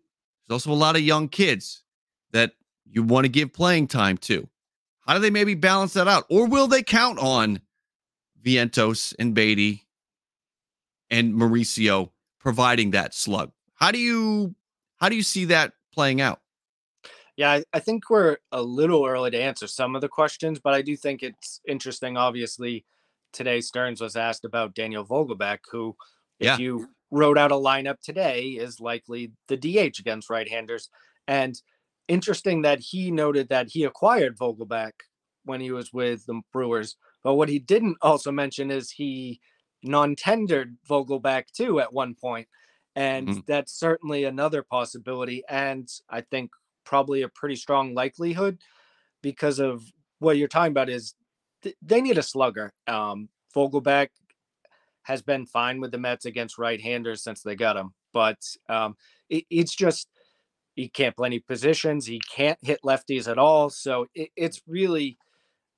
there's 0.47 0.67
also 0.67 0.73
a 0.73 0.75
lot 0.75 0.97
of 0.97 1.03
young 1.03 1.29
kids 1.29 1.85
that 2.33 2.53
you 2.85 3.03
want 3.03 3.25
to 3.25 3.29
give 3.29 3.53
playing 3.53 3.89
time 3.89 4.17
to. 4.19 4.49
How 5.07 5.15
do 5.15 5.21
they 5.21 5.31
maybe 5.31 5.55
balance 5.55 5.93
that 5.95 6.09
out? 6.09 6.25
Or 6.31 6.47
will 6.47 6.67
they 6.67 6.83
count 6.83 7.19
on 7.19 7.61
Vientos 8.45 9.15
and 9.19 9.35
Baty 9.35 9.87
and 11.11 11.35
Mauricio 11.35 12.11
providing 12.39 12.93
that 12.93 13.15
slug? 13.15 13.53
How 13.75 13.91
do 13.91 13.99
you 13.99 14.55
how 14.97 15.09
do 15.09 15.17
you 15.17 15.23
see 15.23 15.47
that 15.47 15.73
playing 15.93 16.21
out? 16.21 16.41
Yeah, 17.37 17.51
I, 17.51 17.65
I, 17.73 17.81
think 17.81 18.09
we're 18.09 18.37
a 18.53 18.63
little 18.63 19.05
early 19.05 19.33
to 19.33 19.43
answer 19.43 19.67
some 19.67 19.97
of 19.97 20.01
the 20.01 20.09
questions, 20.09 20.61
but 20.61 20.73
I 20.73 20.83
do 20.83 20.97
think 20.97 21.23
it's 21.23 21.61
interesting. 21.67 22.17
Obviously, 22.17 22.85
today 23.33 23.61
Stearns 23.61 24.01
was 24.01 24.15
asked 24.15 24.45
about 24.45 24.75
Daniel 24.75 25.05
Vogelbach, 25.05 25.59
who, 25.71 25.97
if 26.39 26.47
yeah. 26.47 26.59
you 26.59 26.89
wrote 27.11 27.37
out 27.37 27.51
a 27.51 27.57
lineup 27.57 28.01
today, 28.01 28.51
is 28.51 28.79
likely 28.79 29.33
the 29.49 29.57
DH 29.57 29.99
against 29.99 30.31
right-handers. 30.31 30.91
And 31.27 31.61
interesting 32.09 32.63
that 32.63 32.81
he 32.81 33.11
noted 33.11 33.49
that 33.49 33.69
he 33.71 33.85
acquired 33.85 34.39
Vogelbach 34.39 34.93
when 35.45 35.61
he 35.61 35.71
was 35.71 35.93
with 35.93 36.25
the 36.27 36.41
Brewers. 36.53 36.97
But 37.23 37.35
what 37.35 37.49
he 37.49 37.59
didn't 37.59 37.97
also 38.03 38.31
mention 38.33 38.71
is 38.71 38.91
he 38.91 39.41
non-tendered 39.83 40.77
Vogelbach 40.89 41.45
too 41.53 41.81
at 41.81 41.93
one 41.93 42.15
point 42.15 42.49
and 42.97 43.29
mm-hmm. 43.29 43.41
that's 43.47 43.79
certainly 43.79 44.25
another 44.25 44.63
possibility 44.63 45.43
and 45.49 45.89
i 46.09 46.23
think 46.23 46.51
probably 46.85 47.23
a 47.23 47.29
pretty 47.29 47.57
strong 47.57 47.93
likelihood 47.93 48.59
because 49.23 49.59
of 49.59 49.83
what 50.19 50.37
you're 50.37 50.49
talking 50.49 50.71
about 50.71 50.89
is 50.89 51.15
th- 51.63 51.77
they 51.83 52.01
need 52.01 52.19
a 52.19 52.23
slugger. 52.23 52.73
Um, 52.87 53.29
Vogelbach 53.55 54.09
has 55.03 55.23
been 55.23 55.47
fine 55.47 55.81
with 55.81 55.93
the 55.93 55.99
Mets 55.99 56.25
against 56.25 56.59
right-handers 56.59 57.23
since 57.23 57.43
they 57.43 57.57
got 57.57 57.77
him, 57.77 57.95
but 58.13 58.39
um, 58.69 58.97
it, 59.29 59.45
it's 59.51 59.75
just 59.75 60.09
he 60.75 60.89
can't 60.89 61.17
play 61.17 61.27
any 61.27 61.39
positions. 61.39 62.07
He 62.07 62.21
can't 62.35 62.59
hit 62.63 62.81
lefties 62.85 63.31
at 63.31 63.39
all. 63.39 63.71
So 63.71 64.07
it, 64.15 64.31
it's 64.37 64.63
really 64.67 65.19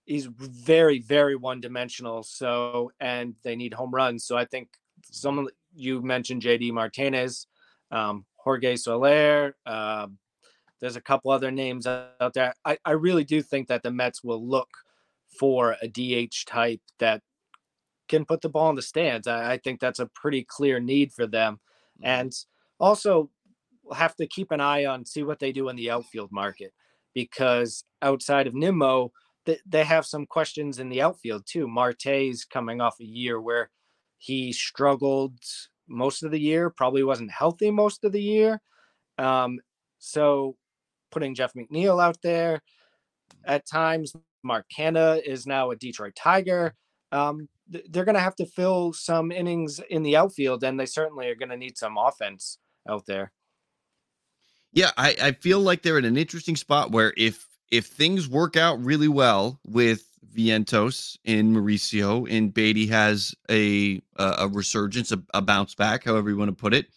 he's 0.05 0.27
very 0.27 1.01
very 1.01 1.37
one-dimensional. 1.37 2.23
So 2.23 2.93
and 3.01 3.35
they 3.45 3.57
need 3.57 3.75
home 3.75 3.91
runs. 3.91 4.25
So 4.25 4.37
I 4.37 4.45
think 4.45 4.69
someone 5.05 5.49
you 5.75 6.03
mentioned 6.03 6.43
JD 6.43 6.73
Martinez, 6.73 7.47
um, 7.91 8.25
Jorge 8.37 8.77
Soler, 8.77 9.57
uh, 9.67 10.07
there's 10.81 10.97
a 10.97 11.01
couple 11.01 11.31
other 11.31 11.51
names 11.51 11.87
out 11.87 12.35
there. 12.35 12.55
I, 12.65 12.79
I 12.85 12.93
really 12.93 13.25
do 13.25 13.43
think 13.43 13.69
that 13.69 13.83
the 13.83 13.91
Mets 13.91 14.23
will 14.23 14.47
look 14.47 14.69
for 15.39 15.77
a 15.83 15.89
DH 15.89 16.47
type 16.47 16.81
that 16.99 17.23
can 18.09 18.25
put 18.25 18.41
the 18.41 18.49
ball 18.49 18.71
in 18.71 18.77
the 18.77 18.83
stands. 18.83 19.27
I, 19.27 19.53
I 19.53 19.59
think 19.59 19.81
that's 19.81 20.01
a 20.01 20.07
pretty 20.07 20.45
clear 20.45 20.81
need 20.81 21.13
for 21.13 21.27
them. 21.27 21.61
Mm-hmm. 22.01 22.07
And 22.07 22.33
also 22.79 23.31
have 23.95 24.17
to 24.17 24.27
keep 24.27 24.51
an 24.51 24.61
eye 24.61 24.85
on 24.87 25.05
see 25.05 25.23
what 25.23 25.39
they 25.39 25.53
do 25.53 25.69
in 25.69 25.77
the 25.77 25.91
outfield 25.91 26.31
market 26.33 26.73
because 27.15 27.85
outside 28.03 28.47
of 28.47 28.55
Nimmo, 28.55 29.11
they, 29.47 29.59
they 29.65 29.85
have 29.85 30.05
some 30.05 30.27
questions 30.27 30.79
in 30.79 30.89
the 30.89 31.01
outfield 31.01 31.45
too. 31.47 31.67
Marte's 31.67 32.45
coming 32.45 32.81
off 32.81 33.01
a 33.01 33.05
year 33.05 33.41
where 33.41 33.71
he 34.19 34.53
struggled 34.53 35.39
most 35.89 36.23
of 36.23 36.31
the 36.31 36.41
year, 36.41 36.69
probably 36.69 37.03
wasn't 37.03 37.31
healthy 37.31 37.71
most 37.71 38.05
of 38.05 38.13
the 38.13 38.23
year. 38.23 38.61
Um, 39.19 39.61
so 39.99 40.57
putting 41.11 41.35
Jeff 41.35 41.55
McNeil 41.55 42.03
out 42.03 42.19
there 42.23 42.61
at 43.47 43.67
times. 43.67 44.13
Mark 44.43 44.67
Canha 44.77 45.23
is 45.25 45.47
now 45.47 45.71
a 45.71 45.77
Detroit 45.77 46.15
Tiger. 46.15 46.75
Um, 47.13 47.49
they're 47.69 48.05
going 48.05 48.15
to 48.15 48.21
have 48.21 48.37
to 48.37 48.47
fill 48.47 48.93
some 48.93 49.33
innings 49.33 49.81
in 49.91 50.03
the 50.03 50.17
outfield, 50.17 50.63
and 50.63 50.79
they 50.79 50.87
certainly 50.87 51.29
are 51.29 51.35
going 51.35 51.49
to 51.49 51.57
need 51.57 51.77
some 51.79 51.97
offense 51.97 52.59
out 52.89 53.07
there. 53.07 53.33
Yeah, 54.77 54.91
I, 54.99 55.17
I 55.23 55.33
feel 55.33 55.61
like 55.61 55.81
they're 55.81 55.97
in 55.97 56.05
an 56.05 56.19
interesting 56.19 56.55
spot 56.55 56.91
where 56.93 57.15
if 57.17 57.47
if 57.71 57.87
things 57.87 58.29
work 58.29 58.59
out 58.59 58.79
really 58.85 59.09
well 59.09 59.59
with 59.67 60.07
Vientos 60.37 61.17
and 61.25 61.57
Mauricio 61.57 62.31
and 62.31 62.53
Baty 62.53 62.87
has 62.89 63.35
a 63.51 64.03
a, 64.17 64.47
resurgence, 64.49 65.13
a, 65.13 65.23
a 65.33 65.41
bounce 65.41 65.75
back, 65.75 66.05
however 66.05 66.29
you 66.29 66.37
want 66.37 66.51
to 66.51 66.55
put 66.55 66.75
it. 66.75 66.89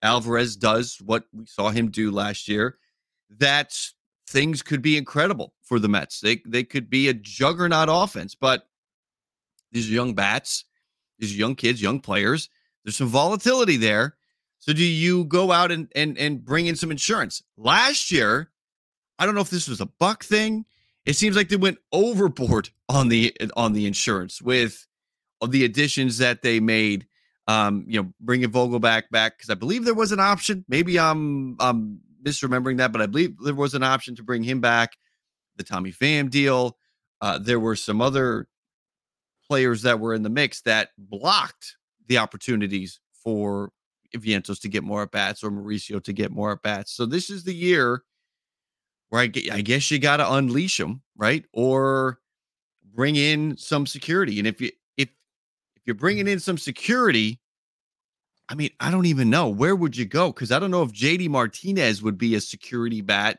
Alvarez 0.00 0.56
does 0.56 0.96
what 1.04 1.24
we 1.34 1.44
saw 1.44 1.68
him 1.68 1.90
do 1.90 2.10
last 2.10 2.48
year 2.48 2.78
that 3.38 3.78
things 4.26 4.62
could 4.62 4.80
be 4.80 4.96
incredible 4.96 5.52
for 5.62 5.78
the 5.78 5.90
Mets. 5.90 6.20
They 6.20 6.40
they 6.46 6.64
could 6.64 6.88
be 6.88 7.08
a 7.08 7.14
juggernaut 7.14 7.88
offense, 7.90 8.34
but 8.34 8.66
these 9.72 9.90
young 9.90 10.14
bats, 10.14 10.64
these 11.18 11.36
young 11.36 11.54
kids, 11.54 11.82
young 11.82 12.00
players. 12.00 12.48
There's 12.82 12.96
some 12.96 13.08
volatility 13.08 13.76
there. 13.76 14.16
So 14.66 14.72
do 14.72 14.82
you 14.82 15.24
go 15.24 15.52
out 15.52 15.70
and 15.70 15.88
and 15.94 16.18
and 16.18 16.44
bring 16.44 16.66
in 16.66 16.74
some 16.74 16.90
insurance? 16.90 17.40
Last 17.56 18.10
year, 18.10 18.50
I 19.16 19.24
don't 19.24 19.36
know 19.36 19.40
if 19.40 19.50
this 19.50 19.68
was 19.68 19.80
a 19.80 19.86
buck 19.86 20.24
thing. 20.24 20.64
It 21.04 21.14
seems 21.14 21.36
like 21.36 21.48
they 21.48 21.56
went 21.56 21.78
overboard 21.92 22.70
on 22.88 23.08
the 23.08 23.32
on 23.56 23.74
the 23.74 23.86
insurance 23.86 24.42
with 24.42 24.84
the 25.46 25.64
additions 25.64 26.18
that 26.18 26.42
they 26.42 26.58
made. 26.58 27.06
Um, 27.46 27.84
you 27.86 28.02
know, 28.02 28.12
bringing 28.20 28.50
Vogelbach 28.50 29.04
back 29.12 29.38
because 29.38 29.50
I 29.50 29.54
believe 29.54 29.84
there 29.84 29.94
was 29.94 30.10
an 30.10 30.18
option. 30.18 30.64
Maybe 30.68 30.98
I'm 30.98 31.56
I'm 31.60 32.00
misremembering 32.24 32.78
that, 32.78 32.90
but 32.90 33.00
I 33.00 33.06
believe 33.06 33.38
there 33.38 33.54
was 33.54 33.74
an 33.74 33.84
option 33.84 34.16
to 34.16 34.24
bring 34.24 34.42
him 34.42 34.60
back. 34.60 34.96
The 35.58 35.62
Tommy 35.62 35.92
Pham 35.92 36.28
deal. 36.28 36.76
Uh, 37.20 37.38
there 37.38 37.60
were 37.60 37.76
some 37.76 38.00
other 38.00 38.48
players 39.46 39.82
that 39.82 40.00
were 40.00 40.12
in 40.12 40.24
the 40.24 40.28
mix 40.28 40.62
that 40.62 40.90
blocked 40.98 41.76
the 42.08 42.18
opportunities 42.18 42.98
for 43.22 43.70
Vientos 44.14 44.60
to 44.60 44.68
get 44.68 44.84
more 44.84 45.02
at 45.02 45.10
bats 45.10 45.42
or 45.42 45.50
Mauricio 45.50 46.02
to 46.02 46.12
get 46.12 46.30
more 46.30 46.52
at 46.52 46.62
bats. 46.62 46.92
So 46.92 47.06
this 47.06 47.30
is 47.30 47.44
the 47.44 47.54
year 47.54 48.02
where 49.08 49.22
I, 49.22 49.32
I 49.52 49.60
guess 49.60 49.90
you 49.90 49.98
got 49.98 50.18
to 50.18 50.32
unleash 50.32 50.78
them, 50.78 51.02
right? 51.16 51.44
Or 51.52 52.18
bring 52.94 53.16
in 53.16 53.56
some 53.56 53.86
security. 53.86 54.38
And 54.38 54.48
if 54.48 54.60
you 54.60 54.70
if 54.96 55.08
if 55.76 55.82
you're 55.84 55.94
bringing 55.94 56.26
in 56.26 56.40
some 56.40 56.58
security, 56.58 57.40
I 58.48 58.54
mean, 58.54 58.70
I 58.80 58.90
don't 58.90 59.06
even 59.06 59.30
know 59.30 59.48
where 59.48 59.76
would 59.76 59.96
you 59.96 60.04
go 60.04 60.32
because 60.32 60.52
I 60.52 60.58
don't 60.58 60.70
know 60.70 60.82
if 60.82 60.92
JD 60.92 61.28
Martinez 61.28 62.02
would 62.02 62.18
be 62.18 62.34
a 62.34 62.40
security 62.40 63.00
bat 63.00 63.38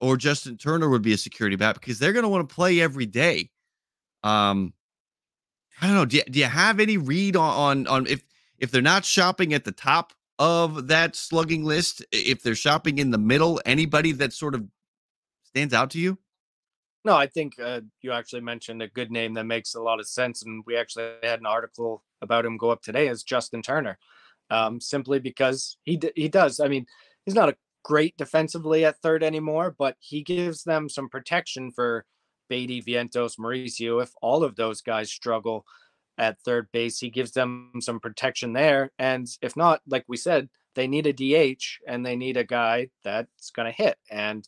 or 0.00 0.16
Justin 0.16 0.56
Turner 0.56 0.88
would 0.88 1.02
be 1.02 1.12
a 1.12 1.18
security 1.18 1.56
bat 1.56 1.74
because 1.74 1.98
they're 1.98 2.12
going 2.12 2.22
to 2.22 2.28
want 2.28 2.48
to 2.48 2.54
play 2.54 2.80
every 2.80 3.06
day. 3.06 3.50
Um, 4.22 4.72
I 5.80 5.86
don't 5.86 5.96
know. 5.96 6.04
Do 6.04 6.16
you, 6.16 6.22
do 6.24 6.38
you 6.38 6.46
have 6.46 6.80
any 6.80 6.96
read 6.96 7.36
on, 7.36 7.86
on 7.86 7.86
on 7.86 8.06
if 8.06 8.22
if 8.58 8.70
they're 8.70 8.82
not 8.82 9.04
shopping 9.04 9.54
at 9.54 9.64
the 9.64 9.72
top 9.72 10.12
of 10.38 10.88
that 10.88 11.16
slugging 11.16 11.64
list, 11.64 12.04
if 12.12 12.42
they're 12.42 12.54
shopping 12.54 12.98
in 12.98 13.10
the 13.10 13.18
middle, 13.18 13.60
anybody 13.66 14.12
that 14.12 14.32
sort 14.32 14.54
of 14.54 14.64
stands 15.44 15.74
out 15.74 15.90
to 15.90 15.98
you? 15.98 16.18
No, 17.04 17.16
I 17.16 17.26
think 17.26 17.54
uh, 17.58 17.80
you 18.02 18.12
actually 18.12 18.42
mentioned 18.42 18.82
a 18.82 18.88
good 18.88 19.10
name 19.10 19.34
that 19.34 19.44
makes 19.44 19.74
a 19.74 19.80
lot 19.80 20.00
of 20.00 20.08
sense, 20.08 20.42
and 20.42 20.62
we 20.66 20.76
actually 20.76 21.12
had 21.22 21.40
an 21.40 21.46
article 21.46 22.02
about 22.20 22.44
him 22.44 22.56
go 22.56 22.70
up 22.70 22.82
today 22.82 23.08
as 23.08 23.22
Justin 23.22 23.62
Turner, 23.62 23.98
um, 24.50 24.80
simply 24.80 25.18
because 25.18 25.78
he 25.84 25.96
d- 25.96 26.12
he 26.16 26.28
does. 26.28 26.60
I 26.60 26.68
mean, 26.68 26.86
he's 27.24 27.34
not 27.34 27.48
a 27.48 27.56
great 27.84 28.16
defensively 28.16 28.84
at 28.84 29.00
third 29.00 29.22
anymore, 29.22 29.74
but 29.78 29.96
he 30.00 30.22
gives 30.22 30.64
them 30.64 30.88
some 30.88 31.08
protection 31.08 31.70
for 31.70 32.04
Baty, 32.48 32.82
Vientos, 32.82 33.38
Mauricio. 33.38 34.02
If 34.02 34.10
all 34.20 34.42
of 34.42 34.56
those 34.56 34.82
guys 34.82 35.10
struggle 35.10 35.64
at 36.18 36.40
third 36.40 36.68
base, 36.72 36.98
he 36.98 37.10
gives 37.10 37.32
them 37.32 37.72
some 37.80 38.00
protection 38.00 38.52
there. 38.52 38.90
And 38.98 39.26
if 39.40 39.56
not, 39.56 39.80
like 39.86 40.04
we 40.08 40.16
said, 40.16 40.48
they 40.74 40.86
need 40.86 41.06
a 41.06 41.12
DH 41.12 41.62
and 41.86 42.04
they 42.04 42.16
need 42.16 42.36
a 42.36 42.44
guy 42.44 42.88
that's 43.04 43.50
going 43.50 43.66
to 43.66 43.76
hit. 43.76 43.96
And 44.10 44.46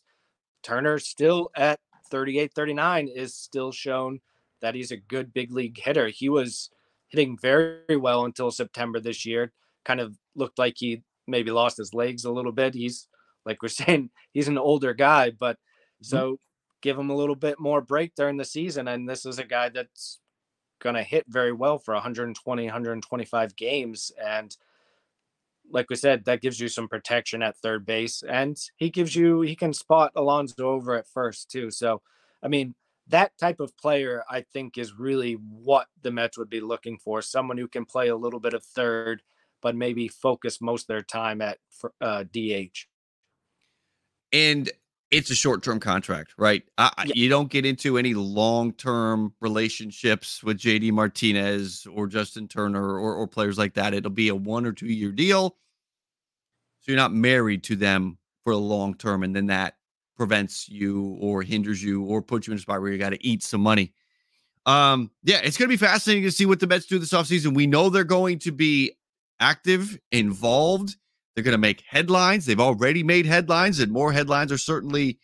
Turner 0.63 0.99
still 0.99 1.49
at 1.55 1.79
38, 2.09 2.53
39 2.53 3.07
is 3.07 3.35
still 3.35 3.71
shown 3.71 4.19
that 4.61 4.75
he's 4.75 4.91
a 4.91 4.97
good 4.97 5.33
big 5.33 5.51
league 5.51 5.79
hitter. 5.79 6.07
He 6.07 6.29
was 6.29 6.69
hitting 7.09 7.37
very 7.41 7.97
well 7.97 8.25
until 8.25 8.51
September 8.51 8.99
this 8.99 9.25
year. 9.25 9.51
Kind 9.83 9.99
of 9.99 10.15
looked 10.35 10.59
like 10.59 10.75
he 10.77 11.03
maybe 11.27 11.51
lost 11.51 11.77
his 11.77 11.93
legs 11.93 12.25
a 12.25 12.31
little 12.31 12.51
bit. 12.51 12.73
He's 12.73 13.07
like 13.45 13.61
we're 13.61 13.67
saying, 13.69 14.11
he's 14.33 14.47
an 14.47 14.57
older 14.57 14.93
guy, 14.93 15.31
but 15.31 15.55
mm-hmm. 15.55 16.05
so 16.05 16.39
give 16.81 16.97
him 16.97 17.09
a 17.09 17.15
little 17.15 17.35
bit 17.35 17.59
more 17.59 17.81
break 17.81 18.15
during 18.15 18.37
the 18.37 18.45
season. 18.45 18.87
And 18.87 19.07
this 19.07 19.25
is 19.25 19.37
a 19.37 19.43
guy 19.43 19.69
that's 19.69 20.20
going 20.81 20.95
to 20.95 21.03
hit 21.03 21.25
very 21.27 21.53
well 21.53 21.79
for 21.79 21.93
120, 21.93 22.63
125 22.63 23.55
games. 23.55 24.11
And 24.21 24.55
like 25.71 25.89
we 25.89 25.95
said, 25.95 26.25
that 26.25 26.41
gives 26.41 26.59
you 26.59 26.67
some 26.67 26.87
protection 26.87 27.41
at 27.41 27.57
third 27.57 27.85
base, 27.85 28.23
and 28.27 28.57
he 28.75 28.89
gives 28.89 29.15
you 29.15 29.41
he 29.41 29.55
can 29.55 29.73
spot 29.73 30.11
Alonso 30.15 30.69
over 30.69 30.95
at 30.95 31.07
first 31.07 31.49
too. 31.49 31.71
So, 31.71 32.01
I 32.43 32.47
mean, 32.49 32.75
that 33.07 33.37
type 33.37 33.59
of 33.59 33.75
player 33.77 34.23
I 34.29 34.41
think 34.41 34.77
is 34.77 34.97
really 34.97 35.33
what 35.33 35.87
the 36.01 36.11
Mets 36.11 36.37
would 36.37 36.49
be 36.49 36.59
looking 36.59 36.97
for. 36.97 37.21
Someone 37.21 37.57
who 37.57 37.67
can 37.67 37.85
play 37.85 38.09
a 38.09 38.15
little 38.15 38.39
bit 38.39 38.53
of 38.53 38.63
third, 38.63 39.21
but 39.61 39.75
maybe 39.75 40.07
focus 40.07 40.59
most 40.61 40.83
of 40.83 40.87
their 40.87 41.01
time 41.01 41.41
at 41.41 41.57
uh, 42.01 42.23
DH. 42.23 42.87
And 44.33 44.69
it's 45.11 45.29
a 45.29 45.35
short-term 45.35 45.79
contract, 45.79 46.33
right? 46.37 46.63
yeah. 46.79 46.91
You 47.05 47.29
don't 47.29 47.49
get 47.49 47.65
into 47.65 47.97
any 47.97 48.13
long-term 48.13 49.33
relationships 49.41 50.41
with 50.41 50.57
JD 50.57 50.93
Martinez 50.93 51.85
or 51.93 52.07
Justin 52.07 52.47
Turner 52.47 52.97
or, 52.97 53.13
or 53.15 53.27
players 53.27 53.57
like 53.57 53.73
that. 53.73 53.93
It'll 53.93 54.09
be 54.09 54.29
a 54.29 54.35
one 54.35 54.65
or 54.65 54.71
two-year 54.71 55.11
deal, 55.11 55.57
so 56.79 56.91
you're 56.91 56.97
not 56.97 57.13
married 57.13 57.63
to 57.63 57.75
them 57.75 58.17
for 58.43 58.53
a 58.53 58.57
long 58.57 58.95
term, 58.95 59.23
and 59.23 59.35
then 59.35 59.47
that 59.47 59.75
prevents 60.17 60.69
you 60.69 61.17
or 61.19 61.41
hinders 61.41 61.83
you 61.83 62.03
or 62.03 62.21
puts 62.21 62.47
you 62.47 62.53
in 62.53 62.57
a 62.57 62.61
spot 62.61 62.81
where 62.81 62.91
you 62.91 62.97
got 62.97 63.09
to 63.09 63.25
eat 63.25 63.43
some 63.43 63.61
money. 63.61 63.93
Um, 64.65 65.11
yeah, 65.23 65.41
it's 65.43 65.57
going 65.57 65.67
to 65.69 65.73
be 65.73 65.83
fascinating 65.83 66.23
to 66.23 66.31
see 66.31 66.45
what 66.45 66.59
the 66.59 66.67
Mets 66.67 66.85
do 66.85 66.99
this 66.99 67.11
offseason. 67.13 67.53
We 67.55 67.67
know 67.67 67.89
they're 67.89 68.03
going 68.03 68.39
to 68.39 68.51
be 68.51 68.93
active, 69.39 69.99
involved 70.11 70.95
they're 71.41 71.51
going 71.51 71.59
to 71.59 71.67
make 71.67 71.83
headlines. 71.87 72.45
They've 72.45 72.59
already 72.59 73.01
made 73.01 73.25
headlines, 73.25 73.79
and 73.79 73.91
more 73.91 74.13
headlines 74.13 74.51
are 74.51 74.59
certainly 74.59 75.17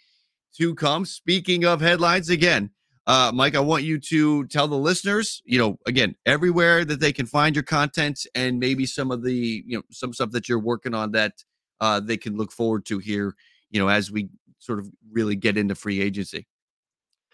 to 0.57 0.73
come. 0.73 1.05
Speaking 1.05 1.63
of 1.63 1.79
headlines, 1.79 2.31
again, 2.31 2.71
uh, 3.05 3.31
Mike, 3.35 3.55
I 3.55 3.59
want 3.59 3.83
you 3.83 3.99
to 3.99 4.47
tell 4.47 4.67
the 4.67 4.79
listeners, 4.79 5.43
you 5.45 5.59
know, 5.59 5.77
again, 5.85 6.15
everywhere 6.25 6.83
that 6.85 6.99
they 6.99 7.13
can 7.13 7.27
find 7.27 7.55
your 7.55 7.61
content 7.61 8.25
and 8.33 8.59
maybe 8.59 8.87
some 8.87 9.11
of 9.11 9.23
the, 9.23 9.63
you 9.67 9.77
know, 9.77 9.83
some 9.91 10.11
stuff 10.11 10.31
that 10.31 10.49
you're 10.49 10.59
working 10.59 10.95
on 10.95 11.11
that 11.11 11.33
uh, 11.81 11.99
they 11.99 12.17
can 12.17 12.35
look 12.35 12.51
forward 12.51 12.83
to 12.87 12.97
here, 12.97 13.35
you 13.69 13.79
know, 13.79 13.87
as 13.87 14.09
we 14.09 14.27
sort 14.57 14.79
of 14.79 14.89
really 15.11 15.35
get 15.35 15.55
into 15.55 15.75
free 15.75 16.01
agency. 16.01 16.47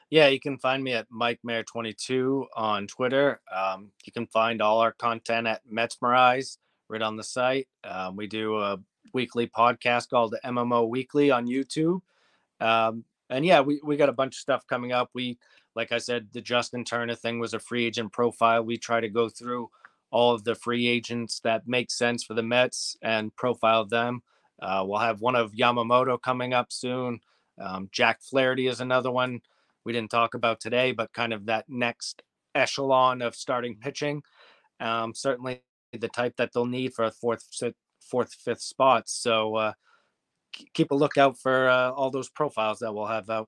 Yeah, 0.09 0.27
you 0.27 0.41
can 0.41 0.57
find 0.57 0.83
me 0.83 0.91
at 0.91 1.07
Mike 1.09 1.39
Mayer 1.41 1.63
22 1.63 2.47
on 2.53 2.85
Twitter. 2.87 3.39
Um, 3.49 3.91
you 4.05 4.11
can 4.11 4.27
find 4.27 4.61
all 4.61 4.81
our 4.81 4.91
content 4.91 5.47
at 5.47 5.61
Metsmerize 5.65 6.57
right 6.89 7.01
on 7.01 7.17
the 7.17 7.23
site. 7.23 7.67
Um, 7.83 8.15
we 8.15 8.27
do 8.27 8.59
a 8.59 8.79
weekly 9.13 9.47
podcast 9.47 10.09
called 10.09 10.31
the 10.31 10.39
MMO 10.45 10.87
Weekly 10.87 11.31
on 11.31 11.47
YouTube. 11.47 12.01
Um, 12.59 13.03
and 13.29 13.45
yeah, 13.45 13.61
we, 13.61 13.79
we 13.83 13.97
got 13.97 14.09
a 14.09 14.13
bunch 14.13 14.35
of 14.35 14.39
stuff 14.39 14.67
coming 14.67 14.91
up. 14.91 15.09
We, 15.13 15.37
like 15.75 15.91
I 15.91 15.97
said, 15.97 16.27
the 16.33 16.41
Justin 16.41 16.83
Turner 16.83 17.15
thing 17.15 17.39
was 17.39 17.53
a 17.53 17.59
free 17.59 17.85
agent 17.85 18.11
profile. 18.11 18.63
We 18.63 18.77
try 18.77 18.99
to 18.99 19.09
go 19.09 19.29
through 19.29 19.69
all 20.11 20.33
of 20.33 20.43
the 20.43 20.55
free 20.55 20.87
agents 20.87 21.39
that 21.39 21.67
make 21.67 21.89
sense 21.89 22.23
for 22.23 22.35
the 22.35 22.43
Mets 22.43 22.95
and 23.01 23.35
profile 23.35 23.85
them. 23.85 24.21
Uh, 24.61 24.83
we'll 24.85 24.99
have 24.99 25.21
one 25.21 25.35
of 25.35 25.53
Yamamoto 25.53 26.21
coming 26.21 26.53
up 26.53 26.71
soon. 26.71 27.19
Um, 27.59 27.89
Jack 27.91 28.21
Flaherty 28.21 28.67
is 28.67 28.79
another 28.79 29.11
one 29.11 29.41
we 29.83 29.93
didn't 29.93 30.11
talk 30.11 30.33
about 30.33 30.59
today, 30.59 30.91
but 30.91 31.13
kind 31.13 31.33
of 31.33 31.47
that 31.47 31.65
next 31.67 32.21
echelon 32.55 33.21
of 33.21 33.35
starting 33.35 33.75
pitching. 33.75 34.21
Um, 34.79 35.13
certainly 35.13 35.61
the 35.99 36.09
type 36.09 36.35
that 36.37 36.51
they'll 36.53 36.65
need 36.65 36.93
for 36.93 37.05
a 37.05 37.11
fourth, 37.11 37.47
fourth, 38.01 38.33
fifth 38.33 38.61
spots. 38.61 39.13
So 39.13 39.55
uh, 39.55 39.73
keep 40.73 40.91
a 40.91 40.95
lookout 40.95 41.37
for 41.37 41.69
uh, 41.69 41.91
all 41.91 42.11
those 42.11 42.29
profiles 42.29 42.79
that 42.79 42.93
we'll 42.93 43.07
have 43.07 43.29
out. 43.29 43.47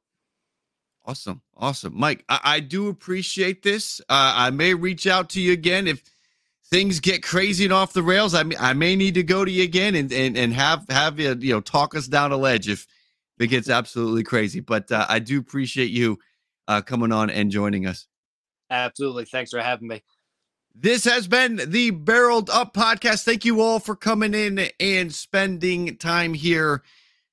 Awesome, 1.08 1.42
awesome, 1.56 1.94
Mike. 1.96 2.24
I, 2.28 2.40
I 2.44 2.60
do 2.60 2.88
appreciate 2.88 3.62
this. 3.62 4.02
Uh, 4.10 4.34
I 4.36 4.50
may 4.50 4.74
reach 4.74 5.06
out 5.06 5.30
to 5.32 5.42
you 5.42 5.54
again 5.54 5.88
if 5.88 6.02
things 6.68 7.00
get 7.00 7.22
crazy 7.22 7.66
and 7.66 7.74
off 7.74 7.94
the 7.94 8.02
rails. 8.02 8.34
I 8.34 8.42
may, 8.42 8.58
I 8.58 8.74
may 8.74 8.96
need 8.96 9.14
to 9.14 9.24
go 9.24 9.46
to 9.46 9.52
you 9.52 9.64
again 9.64 9.94
and 9.94 10.12
and, 10.12 10.36
and 10.36 10.52
have 10.54 10.86
have 10.90 11.20
you 11.20 11.36
you 11.40 11.54
know 11.54 11.62
talk 11.62 11.96
us 11.96 12.08
down 12.08 12.32
a 12.32 12.38
ledge 12.38 12.68
if, 12.68 12.88
if 13.38 13.46
it 13.46 13.48
gets 13.48 13.70
absolutely 13.70 14.24
crazy. 14.24 14.62
But 14.62 14.92
uh, 14.92 15.06
I 15.08 15.20
do 15.20 15.40
appreciate 15.40 15.92
you 15.92 16.18
uh, 16.68 16.82
coming 16.82 17.12
on 17.12 17.30
and 17.30 17.52
joining 17.52 17.86
us. 17.86 18.08
Absolutely, 18.72 19.26
thanks 19.26 19.52
for 19.52 19.62
having 19.62 19.88
me. 19.88 20.02
This 20.78 21.06
has 21.06 21.26
been 21.26 21.62
the 21.68 21.92
Barreled 21.92 22.50
Up 22.50 22.74
podcast. 22.74 23.24
Thank 23.24 23.46
you 23.46 23.62
all 23.62 23.80
for 23.80 23.96
coming 23.96 24.34
in 24.34 24.68
and 24.82 25.14
spending 25.14 25.96
time 25.96 26.34
here. 26.34 26.84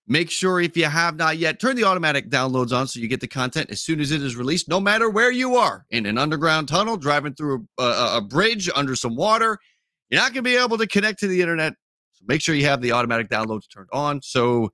Make 0.06 0.30
sure 0.30 0.60
if 0.60 0.76
you 0.76 0.84
have 0.84 1.16
not 1.16 1.38
yet, 1.38 1.58
turn 1.58 1.74
the 1.74 1.82
automatic 1.82 2.30
downloads 2.30 2.72
on 2.72 2.86
so 2.86 3.00
you 3.00 3.08
get 3.08 3.20
the 3.20 3.26
content 3.26 3.70
as 3.70 3.80
soon 3.80 3.98
as 3.98 4.12
it 4.12 4.22
is 4.22 4.36
released, 4.36 4.68
no 4.68 4.78
matter 4.78 5.10
where 5.10 5.32
you 5.32 5.56
are 5.56 5.84
in 5.90 6.06
an 6.06 6.18
underground 6.18 6.68
tunnel, 6.68 6.96
driving 6.96 7.34
through 7.34 7.66
a, 7.80 7.82
a, 7.82 8.16
a 8.18 8.20
bridge 8.20 8.70
under 8.76 8.94
some 8.94 9.16
water. 9.16 9.58
You're 10.08 10.20
not 10.20 10.32
going 10.32 10.44
to 10.44 10.48
be 10.48 10.56
able 10.56 10.78
to 10.78 10.86
connect 10.86 11.18
to 11.20 11.26
the 11.26 11.40
internet. 11.40 11.74
So 12.12 12.24
make 12.28 12.42
sure 12.42 12.54
you 12.54 12.66
have 12.66 12.80
the 12.80 12.92
automatic 12.92 13.28
downloads 13.28 13.68
turned 13.68 13.88
on 13.92 14.22
so 14.22 14.70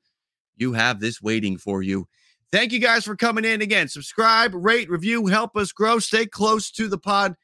you 0.58 0.74
have 0.74 1.00
this 1.00 1.22
waiting 1.22 1.56
for 1.56 1.82
you. 1.82 2.06
Thank 2.52 2.72
you 2.72 2.80
guys 2.80 3.06
for 3.06 3.16
coming 3.16 3.46
in 3.46 3.62
again. 3.62 3.88
Subscribe, 3.88 4.52
rate, 4.54 4.90
review, 4.90 5.26
help 5.26 5.56
us 5.56 5.72
grow. 5.72 6.00
Stay 6.00 6.26
close 6.26 6.70
to 6.72 6.86
the 6.86 6.98
pod 6.98 7.34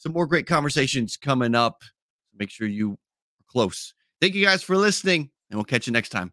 some 0.00 0.12
more 0.12 0.26
great 0.26 0.46
conversations 0.46 1.18
coming 1.18 1.54
up. 1.54 1.82
Make 2.36 2.50
sure 2.50 2.66
you 2.66 2.92
are 2.92 3.44
close. 3.48 3.92
Thank 4.20 4.34
you 4.34 4.44
guys 4.44 4.62
for 4.62 4.76
listening, 4.76 5.30
and 5.50 5.58
we'll 5.58 5.64
catch 5.64 5.86
you 5.86 5.92
next 5.92 6.08
time. 6.08 6.32